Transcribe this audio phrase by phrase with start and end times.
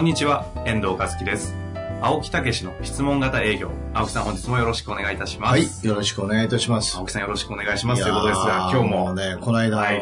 [0.00, 1.54] こんにちは、遠藤和樹です。
[2.00, 3.70] 青木武の質問型営業。
[3.92, 5.50] 青木さん本日もよろしくお願いいたします。
[5.50, 6.96] はい、よろしくお願いいたします。
[6.96, 9.12] 青木さんよろしくお願いしますということですが、今日も。
[9.12, 9.98] ね、この間はね、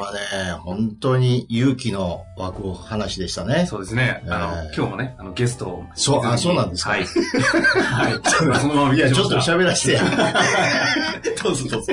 [0.62, 3.66] 本当に勇気の湧く話でしたね。
[3.66, 4.22] そうですね。
[4.28, 5.84] あの、えー今日もね、あの、ゲストを。
[5.96, 6.90] そうあそうなんですか？
[6.90, 7.00] はい。
[7.82, 8.20] はい。
[8.30, 10.04] そのままいや、ちょっと喋らせてや。
[11.42, 11.92] どうぞどうぞ。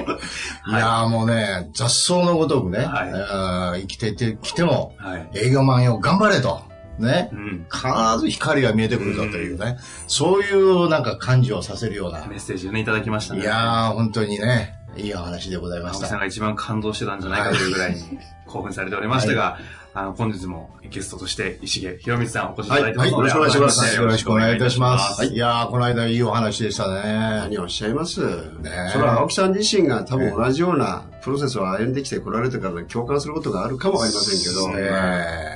[0.67, 5.29] いやーもうね、雑草のごとくね、はい生きててきても、はい。
[5.33, 6.74] 営業マンよ、頑張れと。
[6.99, 7.35] ねう。
[7.35, 7.67] ん。
[7.71, 12.25] 必ず光が見えてくるぞというね、そういうなんか感じをさせるような。
[12.25, 13.41] メッセージをね、いただきましたね。
[13.41, 16.05] いやー、本当にね、いいお話でございました。
[16.05, 18.01] 青木さんが一番感動してたんじゃないかというぐらいに
[18.45, 19.57] 興奮されておりましたが、
[19.93, 23.95] あの、本日もゲストとして石毛博光さんお越しいただいてますはい、よろしくお願いします。
[23.95, 25.21] よろしくお願いいたします。
[25.21, 27.01] はいいやー、この間いいお話でしたね。
[27.03, 35.54] 何をおっしゃいますねそれは青木さん自身が多分同じようなプロセスを歩んできてこられてから共感することがあるかもありませんけど、ね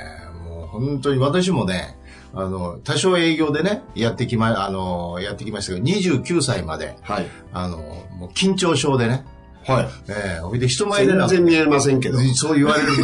[0.79, 1.97] 本当に私もね、
[2.33, 7.27] あの、多少営業でね、やってきま、あの、やってきましたけど、29歳まで、はい。
[7.53, 9.25] あの、もう緊張症でね、
[9.65, 9.87] はい。
[10.07, 12.17] ええほいで人前でな全然見えませんけど。
[12.33, 13.03] そう言われるんで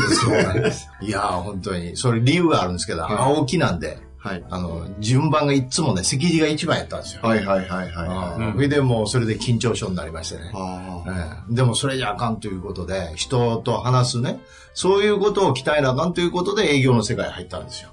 [0.72, 1.08] すよ。
[1.08, 1.98] いやー、本当に。
[1.98, 4.44] それ理由があるんですけど、はい青木なんで、はい。
[4.50, 7.22] あの、順番がいつもね、席次が一番やったんですよ。
[7.22, 8.42] はいはいはいはい。
[8.42, 10.50] うんそれでもうそれで緊張症になりましてね。
[10.52, 14.40] ああええでもそれじゃあかんということで、人と話すね、
[14.74, 17.90] そういうことを鍛えなあかんということで営業の世界に入ったんですよ。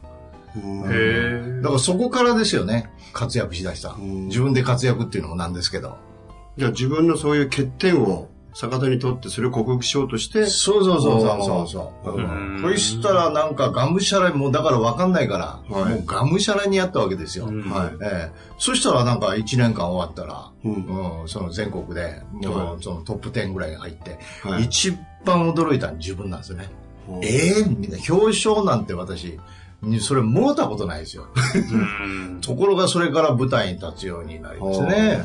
[0.57, 3.93] うんへだからそこからですよね、活躍しだした。
[3.97, 5.99] ん自分で活躍っていうのもなんですけど。
[6.57, 11.69] じゃあ自分のそういう欠点を逆手にとってそれを克服しようとして、そうそうそうそうそう
[12.05, 12.17] そう。
[12.17, 15.39] うんそしたらなんかがむしゃらに、もうだからわかんないか
[15.71, 17.47] ら、はいもうがむしゃらにやったわけですよ。
[17.47, 17.95] うんはい。
[18.03, 26.69] ええそしたらなんか1年間終わったら、うんうんその全国で、もはうそのトップ10ぐらいに入って、はい一番驚いたの自分なんですよね。
[27.09, 29.39] うんええみんな表彰なんて私、
[29.83, 31.27] にそれもろたことないですよ。
[31.35, 32.41] うん。
[32.45, 35.25] ところがそれから舞台に立つようになりますね。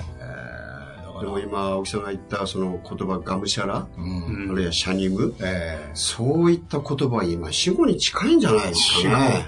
[1.21, 4.43] でも今、青木さんが言ったその言葉、がむしゃら、うん。
[4.43, 5.91] うんあるいはシャニム、ええ。
[5.93, 9.45] そういった言葉は今、死後に近いんじゃないですかね。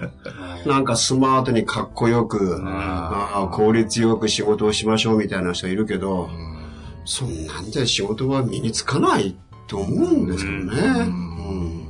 [0.66, 6.30] なんかスマートにかっこよく、ああ効率よく仕事をしましょうみたいな人いるけど、
[7.06, 9.36] そんなんじゃ仕事は身につかない
[9.68, 10.82] と思うんですけどね。
[11.08, 11.90] うん。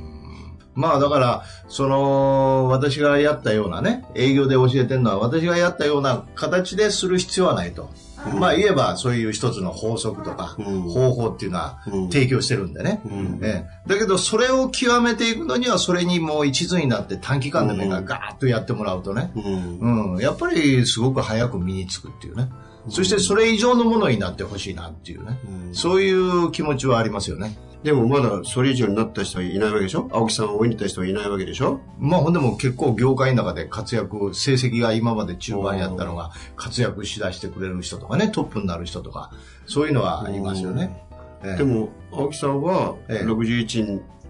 [0.74, 7.90] まあだから、その、私がやったようなね、営業で教えてるのは、私がやったような形でする必要はないと。
[8.38, 10.82] まあ言えば、そういう一つの法則とか、うん。
[10.82, 12.10] 方法っていうのはうん。
[12.10, 13.00] 提供してるんでね。
[13.04, 13.40] うん。
[13.42, 13.88] ええ。
[13.88, 20.14] だけど、それを極めていくのには、それにもう一途になって短期間で目がガーッとやってもらうとね、うん。
[20.14, 22.48] うん、やっぱりすごく早く身につくっていうね。
[22.88, 25.38] そしてそれ以上のものになってほしいなっていうね。
[25.66, 25.74] うん。
[25.74, 27.56] そういう気持ちはありますよね。
[27.82, 30.08] でもまだそれ以上になった人はいないわけでしょ？
[30.12, 31.80] 青木さんを追いに行った人はいないわけでしょ？
[31.98, 39.32] まあほんでも結構業界の中で活躍、成績が今まで中盤やったのが活躍しだしてくれる人とかね、トップになる人とか、
[39.66, 41.04] そういうのはありますよね。
[41.42, 41.56] ええ。
[41.56, 43.24] でも、青木さんはええ。
[43.26, 43.82] 61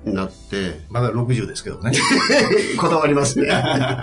[0.04, 1.90] になって、まだ60ですけどね。
[2.78, 3.48] こだわりますね。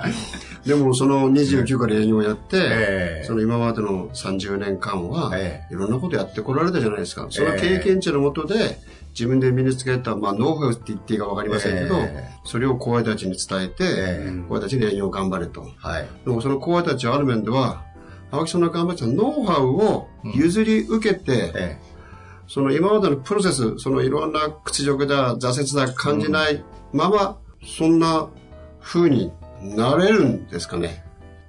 [0.68, 3.24] でもその29から営業をやって、ええ。
[3.26, 7.28] その今までの30年間は、えいろんなことやってこられたじゃないですか。
[7.30, 8.78] その経験値のもとで、
[9.18, 15.68] 自分で身につけた、まあ、ノウハウって言っていいかわかりませんけど、えそれを後輩たちに伝えて、え後輩たちに営業を頑張れと。
[15.78, 16.08] はい。
[16.24, 17.84] でもその後輩たちはある面では、
[18.30, 21.80] 青木さんの頑張ったノウハウを譲り受けて、え
[22.48, 26.64] その今までのプロセス、そのいろんな屈辱だ、挫折だ感じない
[26.94, 28.30] まま、そんな
[28.80, 29.32] 風に
[29.62, 31.07] なれるんですかね。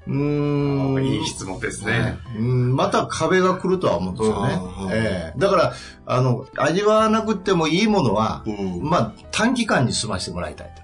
[0.08, 1.04] えうーん。
[1.04, 2.18] いい質問ですね。
[2.36, 4.60] うんまた壁が来るとは思うんですよね。
[4.92, 5.72] ええだから、
[6.06, 10.82] あの、味わわなくてもいいものは、うんまあ、短期間に済ましてもらいたいと。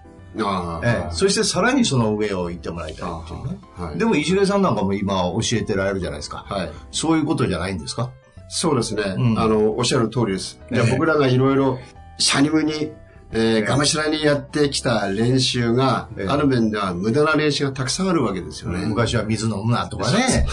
[0.49, 3.59] ああええそしてさらにその上を行ってもらいたいっていうね。
[3.76, 3.99] はい。
[3.99, 6.44] でも石毛さんなんかも今教えてられるじゃないですか。
[6.49, 6.71] はい。
[6.91, 8.11] そういうことじゃないんですか？
[8.49, 9.03] そうですね。
[9.17, 10.59] うんあの、おっしゃる通りです。
[10.73, 11.79] じゃあええ僕らがいろいろ、
[12.19, 12.91] シャニムに、
[13.34, 18.86] えー、がむしらにやってきた練習が、ええある面では無駄な練習がたくさんあるわけですよね。
[18.86, 20.46] 昔は水飲むなとかね。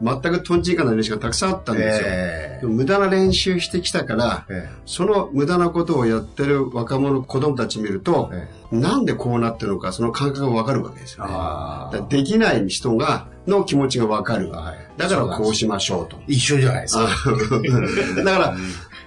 [0.00, 2.06] 全くトンチンカンな練習がたくさんあったんですよ。
[2.08, 12.00] えでも無駄な練習してきたから、えその無駄なことをやってる若者、子供たち見ると、えなんでこうなってるのか、その感覚がわかるわけですよね。
[12.08, 14.50] できない人が、の気持ちがわかる。
[14.50, 16.18] はいだからこうしましょうと。
[16.26, 17.08] 一緒じゃないですか。
[18.22, 18.56] だから、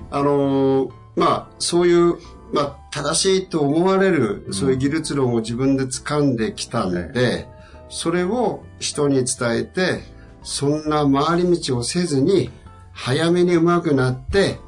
[0.09, 2.15] あのーまあ、そういう、
[2.53, 7.47] まあ、正しいと思われる、そういう技術論を自分で掴んできたんで、
[7.89, 10.03] それを人に伝えて、
[10.43, 12.51] そんな回り道をせずに、
[12.91, 14.59] 早めに上手くなって、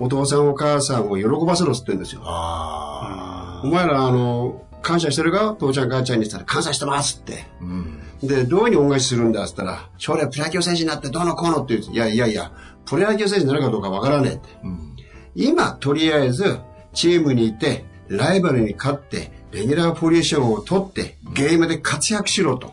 [0.00, 2.22] お父さんお母さんを喜ばせろって言うんですよ。
[2.24, 5.54] あお前ら、あの、感謝してるか？
[5.58, 7.44] 父ちゃん母ちゃんにしたら感謝してますって。
[7.60, 7.64] あ。
[7.64, 8.00] うん。
[8.22, 12.50] で、どういうふうに恩返しするんだって言ったら、将来プロ野球選手になってどうのこうのって言ういやいやいや、
[12.86, 14.48] プロ野球選手になるかどうかわからねえって。
[14.64, 14.96] うん。
[15.34, 16.58] 今、とりあえず、
[16.92, 22.72] チームにいて、ライバルに勝って、レギュラーポジションを取って、ゲームで活躍しろと。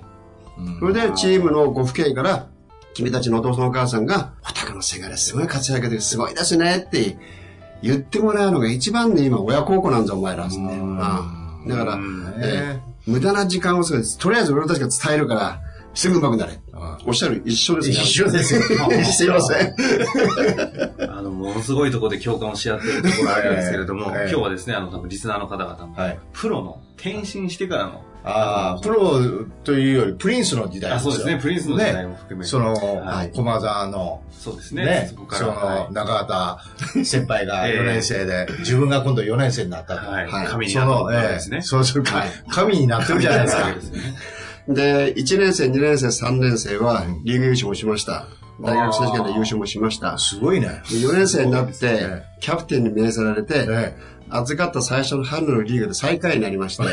[0.57, 2.47] うんそれで、チームのご父兄から、
[2.93, 7.17] 君たちのお父さんお母さんが、お宅のせがれすごい活躍ですごいですねって
[7.83, 10.55] 言ってもらうのが一番ね、今、親孝行なんぞ、お前らって。
[10.55, 10.97] うん
[11.67, 14.17] だから、うんえー無駄な時間をす。
[14.17, 15.61] とりあえず俺たちが伝えるから、
[15.97, 16.59] すぐ上手くなれ。
[16.73, 17.95] あおっしゃる一緒ですね。
[17.95, 18.61] 一緒ですよ。
[19.03, 19.73] すいません。
[21.09, 26.19] あの、ものすごいところで共感をし合ってるところあるんですけれども、ええ今日はですね、あの、多分リスナーの方々も、はい。
[26.33, 29.21] プロの転身してからの、ああ、プロ
[29.63, 35.11] というよりプリンスの時代あ、そうですね、プリンスの時代ねも含めて、そのはい、駒沢の、そうですね、ね。
[35.31, 37.79] その、中畑先輩が ええ。
[37.79, 40.11] 4年生で、自分が今度4年生になったと。
[40.11, 43.37] い、はい、神になっそうするかはい、神になってるじゃな。
[43.37, 43.73] いですかそう。
[44.67, 48.27] ですねで、1年生、2年生、3年生はリーグ優勝もしました。
[48.59, 50.17] 大学選手権で優勝もしました。
[50.17, 50.81] すごいね。
[50.85, 53.95] 4年生になっえて、キャプテンに命されて、え
[54.29, 56.83] 預かった最初の春のリーグで最下位になりまして、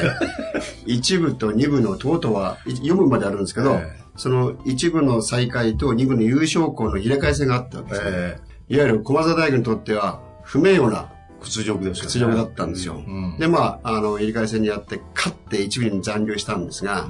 [0.86, 8.10] 1部と2部のトートは4部まであるんですけど、えその1部の最下位と2部の優勝校の入れ替え戦があったわけですね。
[8.12, 8.38] え
[8.68, 11.10] いわゆる駒澤大学にとっては不名誉な
[11.44, 12.06] 屈辱ですよね。
[12.06, 12.94] 屈辱だったんですよ。
[12.94, 17.08] うんで、まあ、あの、入れ替え戦にやって、勝って一部に残留したんですが、う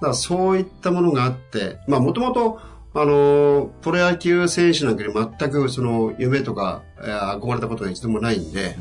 [0.00, 2.58] からそういったものがあって、まあもともと、
[2.94, 8.76] あの、プロ野球選手なんかに全くその夢とか、えー憧れたことが一度もないんで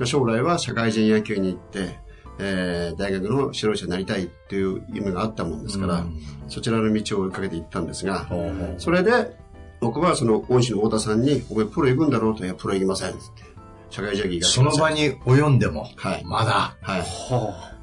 [0.00, 1.96] う、ん将来は社会人野球に行って、
[2.40, 6.18] えー大学の指導者になりたいっていう夢があったもんですから、うん
[6.48, 9.34] そちらの道を追いかけていったんですが、ほうほうそれで、
[9.80, 13.12] 僕はその恩師の太田さんに、お前プロ行くんだろうと、いや、プロ行きません。
[13.12, 13.42] つって。
[13.90, 16.22] 社会人野球行かせてその場に及んでも、はい。
[16.24, 17.02] まだはい。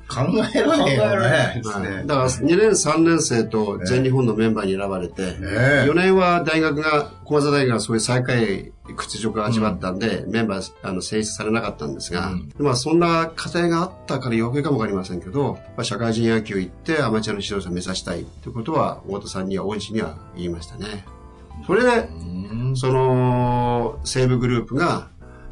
[0.09, 0.21] 考
[0.53, 1.53] えられへんよね。
[1.57, 1.87] ですね。
[1.87, 5.89] はいだから2年、3年生と全日本のメンバーに選ばれて、ええ。
[5.89, 12.49] 4年は大学が、駒澤大学がそういう最下位屈辱を味わったんで、メンバーあの選出されなかったんですが、うん。
[12.57, 21.05] まあそんな過程があったから余計かもわかりませんけど、まあ、社会人野球行ってアマチュアの指導者を目指したいということは、太田さんには、恩師には言いましたね。
[21.67, 22.75] それで、うん。
[22.75, 25.09] その、西武グループが、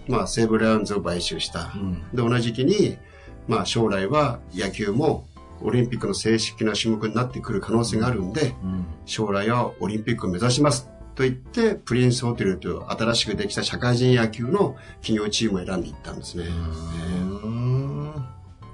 [0.08, 1.72] まあ西武ライオンズを買収した。
[1.76, 1.94] うん。
[2.14, 2.98] で、同じ時期に、
[3.48, 5.28] まあ将来は野球も
[5.62, 10.90] オリンピックの正式な種目になってくる可能性があるんで、うん将来はオリンピックを目指します。
[11.16, 16.46] と言って、プリンスホテルという新しくできた社会人野球の企業チームを選んでいったんですね。
[16.46, 18.14] うん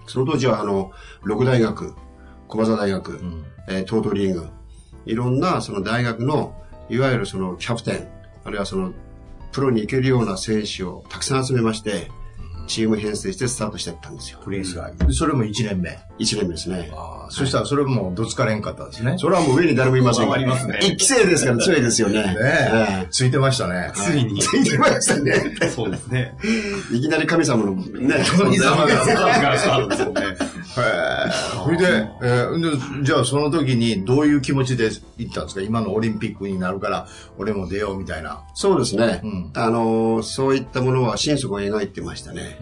[0.07, 0.91] その当時は、あの、
[1.23, 1.93] 六大学、
[2.47, 4.47] 駒澤大学、うんえー、トートリーグ、
[5.05, 8.07] いろんなその大学の、いわゆるそのキャプテン、
[8.43, 8.91] あるいはその、
[9.51, 12.11] プロに行けるような選手をたくさん集めまして、
[12.67, 14.39] チーム編成してスタートしていったんですよ。
[14.43, 14.91] プリンスが。
[15.11, 15.99] それも1年目。
[16.19, 16.89] 1年目ですね。
[16.93, 19.15] ああそしたらそれもどつかれんかったですね。
[19.17, 22.21] それはもう上に誰もいませんありますね一期生ですから強いですよね。
[22.21, 23.07] ねええ。
[23.09, 23.91] ついてましたね。
[23.95, 25.33] ついに、ついてましたね。
[25.73, 26.35] そうですね。
[26.91, 28.23] いきなり神様のね。
[28.37, 30.21] 神様がスタートですよね。
[30.77, 31.31] へえ。
[31.63, 35.61] それで、えーで、じゃあその時にどういう気持ちで行ったんですか？
[35.61, 38.43] 今のオリンピックになるから、俺も出ようみたいな。
[38.53, 39.21] そうですね。
[39.23, 42.57] うんあの、そういったものは心底描いてましたね。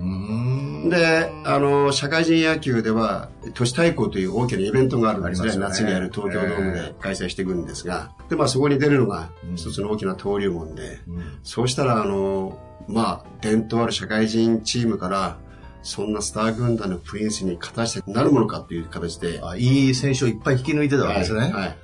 [0.89, 5.49] で、あの、社会人野球では、都市対抗という大きなイベントがあるんですね。
[5.51, 15.37] すよね夏にやる東京ドームで開催していくんですが、で、まあそこに出るのがうん一つの大きな登竜門で、うんそうしたら、あの、まあ、伝統ある社会人チームから、
[15.83, 21.41] そんなスター軍団のプリンスに勝たしてなるものかという形で、あいい選手をいっぱい引き抜いてたわけですね。
[21.41, 21.77] はいはい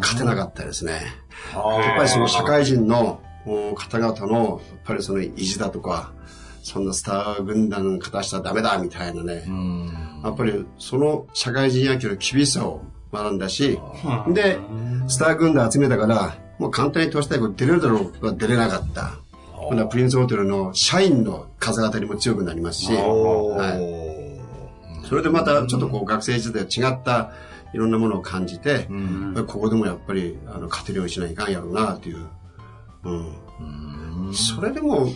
[0.00, 1.00] 勝てなかったですね。
[1.52, 6.12] はやっぱりその社会人のお方々の、やっぱりその意地だとか、
[6.62, 9.50] そんなスター軍団勝たしたらダメだみたいなねう。
[9.50, 10.20] ん。
[10.24, 12.82] やっぱりその社会人野球の厳しさを
[13.12, 13.78] 学んだし、
[14.28, 14.58] で、
[15.08, 19.14] スター軍団集めたから、もう簡単に投資対抗出れるだろうが出れなかった。
[19.68, 24.40] 今度はプリンスホテルの社員の風当たりも強くなりますし、は
[25.02, 25.06] い。
[25.08, 27.32] それでまたちょっとこう学生時代と違った
[27.72, 28.88] いろんなものを感じて、
[29.46, 32.26] ここでもやっぱりあの勝てるようにしないかんやろうなっていう。
[33.04, 34.32] うん。
[34.34, 35.08] それでも、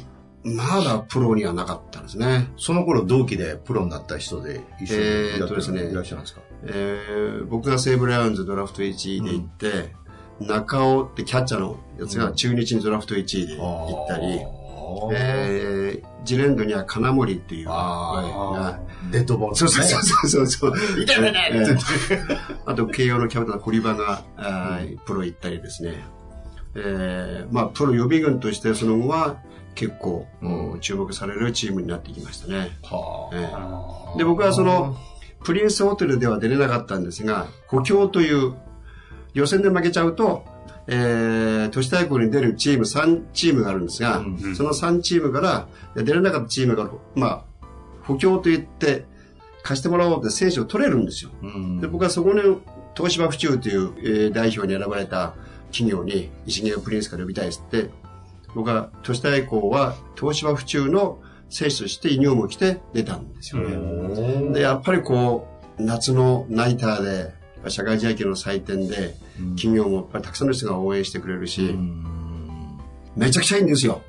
[0.45, 2.51] まだプロにはなかったですね。
[2.57, 5.91] その頃同期でプロになった人で一緒にえーやっとですね。
[5.91, 6.41] いらっしゃるんですか？
[6.65, 9.95] えー僕が西武ライオンズドラフト1位で行って、
[10.41, 14.41] 中尾ってキャッチャーのやつが中日にドラフト1位で行ったり、
[15.13, 18.79] えー、ジレンドには金森っていう、あは
[19.09, 19.13] い。
[19.13, 20.73] デッドボール、そうそうそうそうそう。
[21.03, 21.61] 痛い痛い痛い。
[21.61, 26.05] えーあと、慶応のキャプテンの堀場が、あープロ行ったりですね。
[26.75, 29.37] えーまあ、プロ予備軍としてその後は
[29.75, 30.81] 結構、うん。
[30.81, 32.71] 注目されるチームになってきましたね。
[32.83, 34.19] はえー。
[34.19, 34.97] で、僕はその、
[35.45, 38.55] プリンスホテルでは出れなかったんですが、補強という、
[39.39, 40.45] 予選で負けちゃうと、
[40.89, 47.45] えー、都市対抗に出るチーム3チームがあるんですが、うんその3チームから、出れなかったチームが、まあ、
[48.03, 49.05] 補強といって、
[49.63, 51.31] 貸してもらおうって選手を取れるんですよ。
[51.43, 52.41] あうんで、僕はそこに、
[52.97, 55.35] 東芝府中という、えー代表に選ばれた
[55.71, 57.91] 企業に、石毛プリンスから呼びたいですって、
[58.55, 64.53] 僕は都市対抗は東芝府中の選手としてユニフォームを着て出たんですよね。
[64.53, 65.47] で、やっぱりこ
[65.79, 69.15] う、夏のナイターで、社会人野球の祭典で、
[69.57, 71.77] 企業もやっぱりたくさんの人が応援してくれるし、
[73.17, 74.03] めちゃくちゃいいんですよ。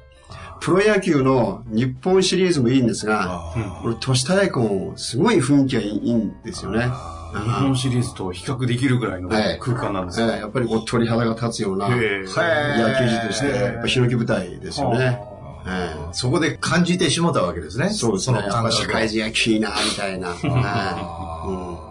[0.62, 6.89] プロ野球の日本シリーズもいいんですが、これ都市対抗もすごい雰囲気がいいんですよね。
[7.34, 10.27] 日本シリーズと比較できるぐらいのはい空間なんですよ。
[10.27, 15.22] ええやっぱりこう鳥肌が立つような野球児として、やっぱヒノキ舞台ですよね。
[15.68, 17.89] ええそこで感じてしもたわけですね。
[17.89, 18.38] そうですね。
[18.39, 20.29] のやっぱ社会人野球いいな、みたいな。
[20.34, 21.88] はいうん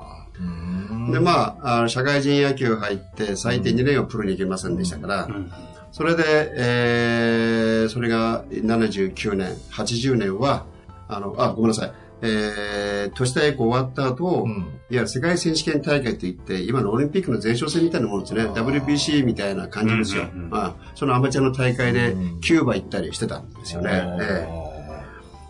[1.12, 5.52] で、まあ、あの社会人野球入って、最低2年はプロに行けませんでしたから、ん。
[5.92, 6.24] それで、
[6.54, 10.66] えー、それが79年、80年は、
[11.08, 11.92] あの、あ、ごめんなさい。
[12.20, 14.50] えー、都市対抗終わった後、うん。
[14.50, 18.42] いわゆる世界選手権大会といって、今のオリンピックの前哨戦みたいなもんですね。
[18.46, 20.24] WBC みたいな感じですよ。
[20.24, 20.50] うんうんうん。
[20.50, 23.90] まあ、そのアマチュアの大会でうんキューバ行ったりしてたんですよね。
[23.90, 24.22] あー。
[24.22, 24.68] ええ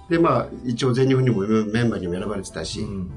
[0.08, 3.10] で、まあ、一応全日本にもメンバーにも選ばれてたし、うん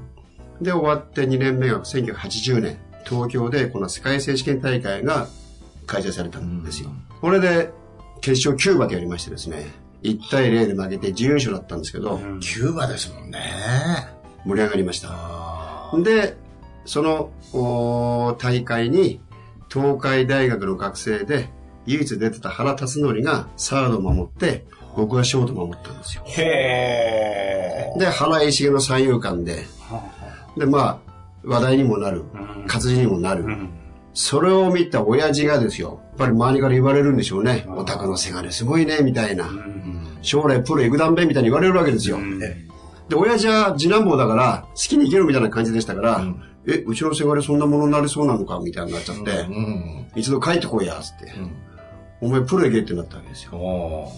[0.60, 5.28] で、終わって2年目が1980年、東京でこの世界選手権大会が
[5.86, 6.90] 開催されたんですよ。
[7.20, 7.70] これで、
[8.20, 9.66] 決勝キューバでやりましてですね、
[10.02, 13.40] 1対0で負けて準優勝だったんですけど、うんキューバですもんね。
[14.44, 15.08] 盛り上がりました。
[15.12, 16.36] あで、
[16.84, 17.30] その
[18.38, 19.20] 大会に、
[19.72, 21.48] 東海大学の学生で、
[21.86, 24.66] 唯一出てた原辰徳がサードを守って、
[24.96, 26.24] 僕がショートを守ったんですよ。
[26.26, 29.64] へで、原石の三遊間で、
[30.56, 30.98] で、まあ、
[31.44, 33.44] 話題にもなる、うん活字にもなる。
[33.44, 33.70] うん
[34.14, 37.64] それを見た親父がですよ、やっぱり周りから言われるんでしょうね。
[37.68, 39.48] お宅のせがれすごいね、みたいな。
[40.20, 42.18] 将来プロ行くだんべみたいに言われるわけですよ。
[42.18, 49.46] うんで、親父は次男坊だから、好きに行けるみたいな感じでしたから、んえ、うちのせがれそんなものになりそうなのかみたいになっちゃって、
[50.14, 51.24] 一度帰ってこいや、つって。
[51.32, 51.50] ん
[52.20, 54.12] お前プロ行けってなったわけですよ。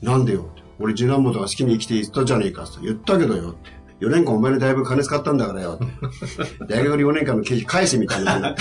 [0.00, 0.62] なんでよって。
[0.78, 3.70] 俺次男坊とか好きに生きて言ったじゃねえかって言ったけどよって。
[4.02, 5.78] 4年間お前にだいぶ金使ったんだからよ。
[6.68, 8.50] 大学の4年間の経費返せみたいな。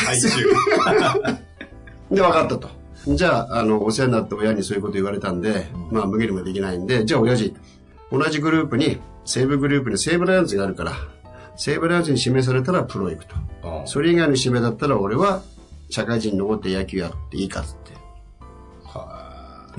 [2.12, 2.70] で、分かったと。
[3.08, 7.56] じゃあ、あの、お世話になった親にそういうこと言われたんで、まあ、無限にもできないんで、じゃあ、親父、
[8.12, 10.94] 同じグループに、西武グループに西武ライオンズがあるから、
[11.56, 13.36] 西武ライオンズに指名されたらプロ行くと。
[13.86, 15.42] それ以外の指名だったら俺は、
[15.90, 17.91] 社会人に残って野球やっていいかって。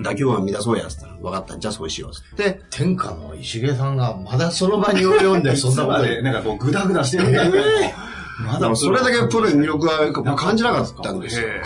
[0.00, 6.02] 打球は乱そうやっつったら、分かった、じゃあそうしようっつって、天下の石毛さんがまだその場に及んで、そんなこと。
[6.02, 7.64] で、なんかこう、ぐだぐだしてるんだけど、
[8.46, 11.48] まだそれだけプロに魅力は感じなかったんですよ。
[11.48, 11.62] へ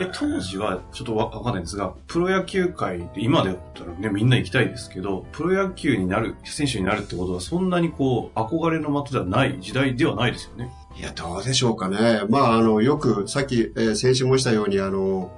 [0.00, 10.72] え当時はちょっとわわかんないんですが、プロ野球界って今でだったらね、みんな行きたいですけど、プロ野球になる、選手になるってことはそんなにこう、憧れの的ではない時代ではないですよね。
[10.98, 12.22] いや、どうでしょうかね。
[12.28, 15.30] まあ、あの、よく、さっき、えー先週もしたように、あの、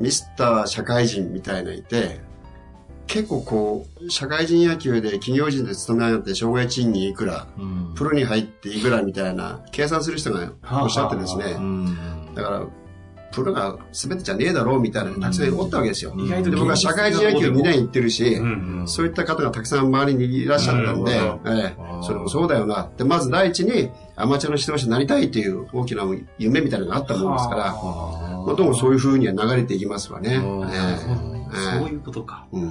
[0.00, 2.20] ミスター社会人みたいないて、
[3.06, 7.92] 結構こう、社会人野球で企業人で勤め上がって、障害賃金いくら、うん。
[7.94, 11.44] プロに入っていくらみたいな、計算する人がおっしゃってですね。
[11.56, 11.60] う。
[11.60, 12.34] ん。
[12.34, 12.66] だから、
[13.30, 16.14] プロが全てじゃねえだろうみたいな、たくさんおったわけですよ。
[16.16, 18.88] 意外とで僕は社会人野球2年行ってるし、うんうん。
[18.88, 21.76] そういった方がたくさん周りにいらっしゃったんで、ええ。
[22.02, 22.88] それもそうだよな。
[22.96, 26.04] で、まず第一に、アマチュアの指導者になりたいという大きな
[26.38, 30.36] 夢みたいなのがあったもんですから、まあ、どうもそういう風には流れていきますわね。
[30.36, 32.46] うんええそういうことか。
[32.52, 32.70] ええうん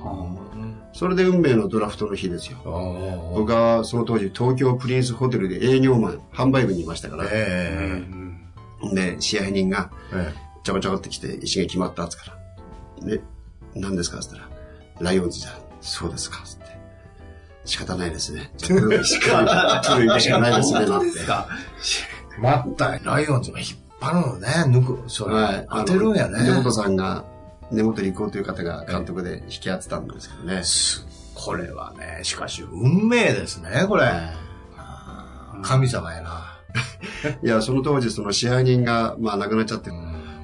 [0.00, 0.44] は
[0.92, 2.58] それで運命のドラフトの日ですよ。
[2.64, 12.36] あ僕はその当時東京プリンスホテルで営業マン、販売部にいましたから、うえんで、試合人がええちょこちょこって来て、石が決まったっつか
[13.00, 13.06] ら。
[13.06, 13.20] で、
[13.74, 14.18] 何ですか？
[14.18, 14.48] っつったら、
[15.00, 15.54] ライオンズじゃん。
[15.80, 16.63] そうですか、つって。
[17.64, 18.50] 仕方ないですね。
[18.66, 21.18] プロにしか、プロに行くしかないですね、なんて。
[21.20, 21.48] か
[22.38, 23.68] 待ったライオンズが引っ
[24.00, 25.10] 張るのね、抜く。
[25.10, 25.66] それ、はい。
[25.70, 26.42] 当てるんやね。
[26.44, 27.24] 根本さんが、
[27.70, 30.62] 根本理工という方が監督で引き合ってたんですけどね。
[31.34, 34.10] これはね、しかし運命ですね、これ。
[35.62, 36.58] 神様やな。
[37.42, 39.90] いや、その当時、その支配人が、まあ、亡くなっちゃって、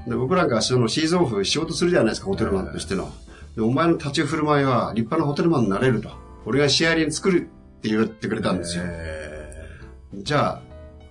[0.07, 3.13] で僕なんかそのシーズンオフ仕事するじゃないですか、ホテルマンとしての。
[3.59, 6.11] お前の立ち振る舞いは立派なホテルマンになれると。
[6.47, 8.85] 俺が支配人作るって言ってくれたんですよ。
[8.87, 9.31] え
[10.15, 10.63] じゃあ、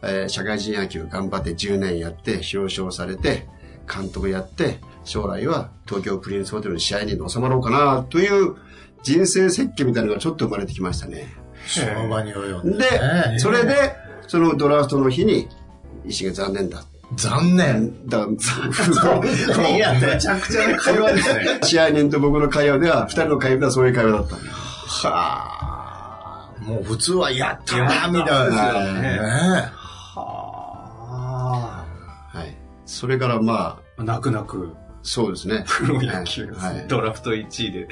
[0.02, 3.48] えー社会人野球頑張って10年やって、表彰されて、
[3.92, 8.56] 監督やって、将来は東京プリンスホテルの支配人に収まろうかな、という
[9.04, 11.34] 人生設計みたいなのがちょっと生まれてきましたね。
[11.66, 13.00] ー、その場に及んで、で、
[13.32, 13.40] ね。
[13.40, 13.96] それで、
[14.28, 15.48] そのドラフトの日に、
[16.06, 16.84] 石が残念だ。
[17.16, 18.08] 残念。
[18.08, 18.28] だ
[19.76, 21.60] いや、めちゃくちゃな会話ですね。
[21.64, 24.52] 支配人と僕の会話では、二人の会話ではそういう会話だったんだ。
[24.90, 26.64] はあ。
[26.64, 28.56] もう普通はやったな、みたいな。
[28.58, 29.20] はいね
[30.16, 31.86] は
[32.34, 32.58] はい。
[32.86, 33.54] それからま
[33.98, 34.04] あ、あ。
[34.04, 35.64] 泣く泣く、そうですね。
[35.68, 36.86] プロ野球はい。
[36.88, 37.88] ドラフト1位で、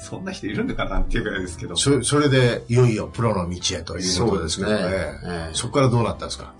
[0.00, 1.76] そんな人いるのかなっていうぐらいですけど。
[1.76, 4.76] そそれで、いよいよプロの道へということですけどね。
[4.78, 5.18] そえ
[5.50, 6.52] えそこからどうなったんですか？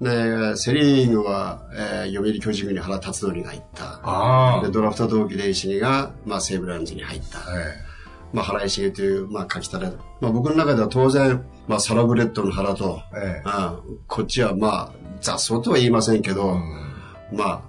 [0.00, 4.00] で、セリーグは、えー、読売巨人軍に原辰徳が行った。
[4.04, 7.38] あで、ドラフト同期で石木が、まあ、西武ランズに入った。
[7.56, 7.87] え
[8.32, 9.90] まあ、原石毛という、まあ、書きたれ。
[10.20, 16.88] まあ、僕の中では当然、まあ、サラブレッドの原と、ええああこっちはまあ、雑草とは言いませんけど、うん
[17.32, 17.62] まあ、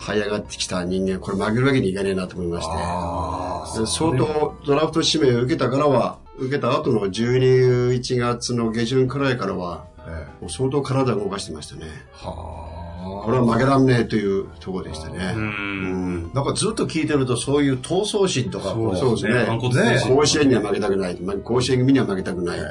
[0.00, 3.86] 這い上がってきた人間、これ曲げるわけにいかねえなと思いまして。
[3.86, 11.82] 相当ドラフト指名を受けたからは、受けた後の12、1月の下旬くらいからは、ええ相当体を動かしてましたね。
[12.12, 12.79] は
[13.24, 15.32] これは負けらんねえというところでしたね。
[15.34, 15.38] う。
[15.38, 16.32] うんん。
[16.32, 19.58] なんかずっと聞いてるとそういう闘争心とかこそうですね。
[19.58, 21.20] 甲子園には負けたくない。
[21.20, 22.58] まあ甲子園組には負けたくない。
[22.58, 22.62] え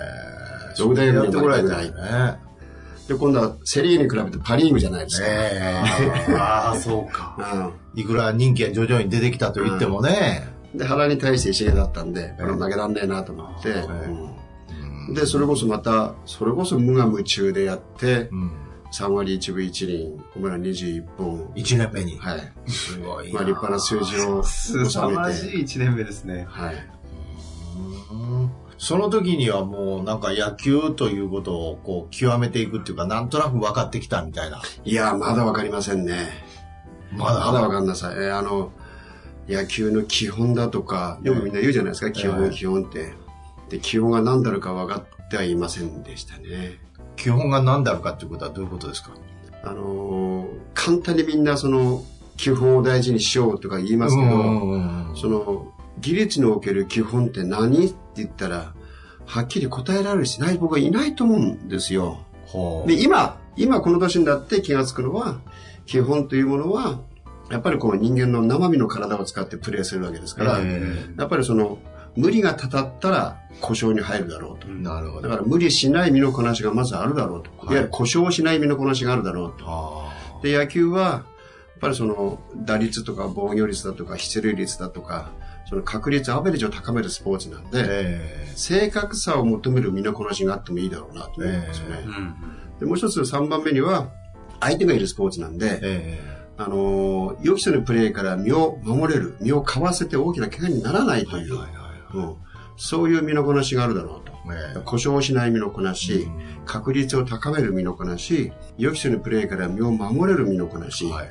[0.79, 1.85] 六大学には負けたくない。
[1.85, 2.39] ね。
[3.07, 5.27] で、今度はセリーグに比べてパリーグじゃないですか。
[5.27, 5.83] え
[6.37, 7.73] ああ、そうか。
[7.95, 10.47] え いくら人気が徐々に出てきたと言ってもね。
[10.73, 10.79] うん。
[10.79, 18.51] で、原に対して石毛だったんで、これは負けらんねえなと思って、うんで、それこそまた、それこそ無我夢中でやってう、ん。
[18.91, 21.51] 3割1分1厘、ホームラン21本。
[21.55, 22.17] 一年目に。
[22.17, 22.51] はい。
[22.67, 23.33] すごいな。
[23.35, 25.33] まあ立派な数字を収めて。
[25.33, 26.47] じい1年目ですね。
[26.49, 26.75] はい。
[28.11, 34.61] うんその時にはもうなんか野球ということをこう極めていくっていうか、なんとなく分かってきたみたいな。
[34.85, 36.29] いや、まだわかりませんね。
[37.11, 37.45] まだ？
[37.45, 38.15] まだわかんなさい。
[38.15, 38.71] えーあの、
[39.49, 43.13] 野球の基本だとか、よくみんな言うじゃないですか、基本、ええ基本って。
[43.69, 46.79] で、基本が何だろうか分かってはいませんでしたね。
[47.19, 49.11] 基本が何だろうかっていうことはどういうことですか？
[49.63, 52.03] あのー簡単にみんなその、
[52.37, 55.67] 基本を大事にしようとか言いますけど、うんその、
[55.99, 58.73] 技術における基本って何って言ったら、
[59.25, 62.19] はっきり答えられる人いない僕はいないと思うんですよ。
[62.87, 65.41] で、今、今この年になって気がつくのは、
[65.85, 67.01] 基本というものは、
[67.51, 70.81] やっぱりこう人間の生身の体を使ってプレーするわけですから、え。
[71.17, 71.79] やっぱりその、
[72.15, 74.67] 無理がたたったら故障に入るだろうと。
[74.67, 75.27] えなるほど。
[75.27, 77.49] だから無理しない身のこなしがまずあるだろうと。
[77.51, 79.65] はいいわゆる故障しない身のこなしがあるだろうと。
[79.67, 80.09] あ
[80.41, 81.23] で、野球は、やっ
[81.79, 85.31] ぱりその、打率とか防御率だとか出塁率だとか、
[85.69, 92.03] その確率、アベレージを高めるスポーツなんーで、え正確さを求める身のこなしがあってもいいだろうなと思いますよね。
[92.05, 92.79] うん。
[92.79, 94.09] で、もう一つ3番目には、
[94.59, 101.78] 相手がいるスポーツなんえで、えあのー予期せぬプレーから身を守れる、身をかわせて大きな怪我にならないという、はいはい
[102.13, 102.35] うん。
[102.77, 104.31] そういう身のこなしがあるだろうと。
[104.51, 106.27] ええ故障しない身のこなし、
[106.65, 111.29] 確率を高める身のこなし、予期せぬプレーから身を守れる身のこなし、はい。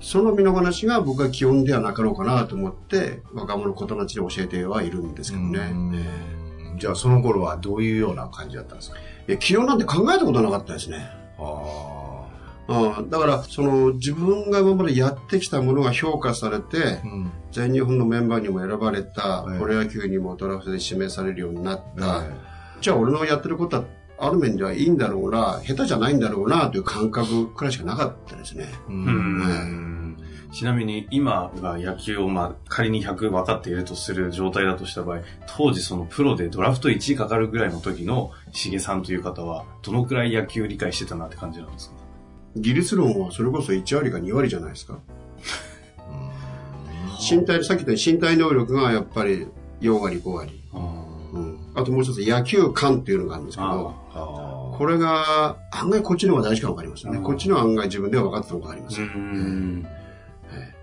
[0.00, 5.70] その身のこなしが僕は基本ではなかろうかなと思って、若者子供たちに教えてはいるんですけどね。
[5.72, 6.78] うん。
[6.78, 8.96] じゃあその頃はどういうような感じだったんですか？
[8.98, 11.10] いや、起用なんて考えたことなかったですね。
[11.38, 11.97] あ
[12.68, 17.30] うん、だから、その、自分が今までやってきたものが評価されてあ、うん。
[17.50, 19.58] 全日本のメンバーにも選ばれた、ええ。
[19.58, 22.30] プロ野球にもドラフトで指名されるようになった、え
[22.80, 23.84] じゃあ俺のやってることは、
[24.20, 28.66] ある面ではいいんだろうな、下手じゃないんだろうな、という感覚くらいしかなかったですね。
[28.88, 29.38] ううん。
[30.14, 30.16] ん
[30.52, 42.07] ちなみに今が野球をまあ仮に100分かっているとする状態だとした場合、当時そのプロでドラフト1位かかるぐらいの時のしげさんという方は、どのくらい野球理解してたなって感じなんですか？
[42.56, 44.98] 技術論はそれこそ1割か2割じゃないですか。
[47.18, 49.46] 身体、さっき言った身体能力がやっぱり
[49.80, 50.62] 4割、5割。
[50.72, 51.58] あうん。
[51.74, 57.18] あともう一つ野球観っていうのがあるんですけど、あこれが案外こっちの方が大事か分かりますよね。
[57.18, 59.00] うんこっちの案外自分では分かってたのがあります。
[59.00, 59.86] うん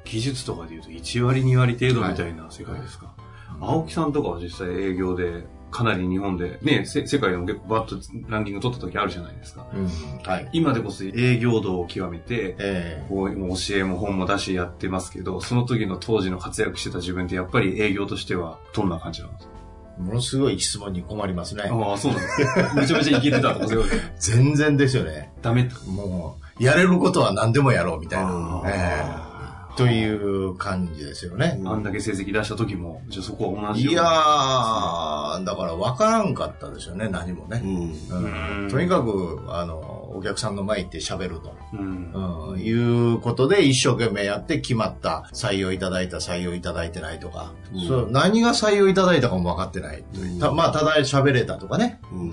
[0.05, 3.11] 技術とかで言うと1割2割程度みたいな世界ですか。
[3.59, 7.97] 青木さんとかは実際営業で、かなり日本で、ね、せ世界でも結構バッと
[8.29, 9.67] ランキング取った時あるじゃないですか。
[9.73, 9.89] うん。
[10.23, 10.49] はい。
[10.53, 19.51] 今でこそ営業道を極めて、えこう教えも本も出しやってますけど、その時の当時の活躍してた自分ってやっぱり営業としてはどんな感じなんですか？
[19.99, 21.63] えものすごい質問に困りますね。
[21.63, 22.73] ああ、そうなんですか。
[22.75, 23.83] めちゃめちゃいけてたとかそう
[24.17, 25.33] 全然ですよね。
[25.41, 25.77] ダメと？
[25.89, 28.27] もう、やれることは何でもやろうみたいな。
[28.29, 29.34] あええ
[29.75, 31.59] という感じですよね。
[31.65, 37.61] あんだけ成績出した時も、じゃあそこは同じいやなー、だから分からんかったですよね、何もね。
[37.63, 38.63] うん。
[38.63, 38.69] うん。
[38.69, 41.55] とにかく、あの、お客さんの前行って喋ると。
[41.73, 42.51] うん。
[42.53, 48.07] うん、いうことで一生懸命やって決まった採用いただいた採用いただいてないとか、うんそう。
[48.11, 50.25] 何が採用いただいたかも分かってない、う。
[50.25, 50.39] ん。
[50.39, 52.29] たまあただ喋れたとかね、うん。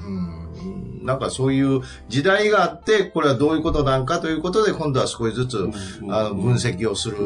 [1.01, 5.69] うん、なんかそういう時代があってこれはどういうことなんかということで今度は少しずつ、う
[6.07, 6.15] ん。
[6.15, 7.17] あの分析をする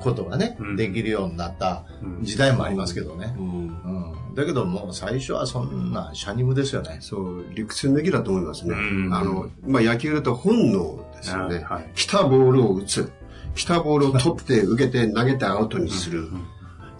[0.00, 0.76] ことがね、うん。
[0.76, 2.24] できるようになったうん。
[2.24, 3.46] 時代もありますけどね、うん。
[3.46, 3.93] うん、
[4.34, 8.74] だけどもう最初はそんなシャニムですよね、そう、理屈抜きだと思いますね。
[8.74, 11.60] うんあの、まあ、野球だと本能ですよね。
[11.60, 13.12] はい来たボールを打つ。
[13.54, 16.28] 来たボールを取って、受けて、投げてアウトにする。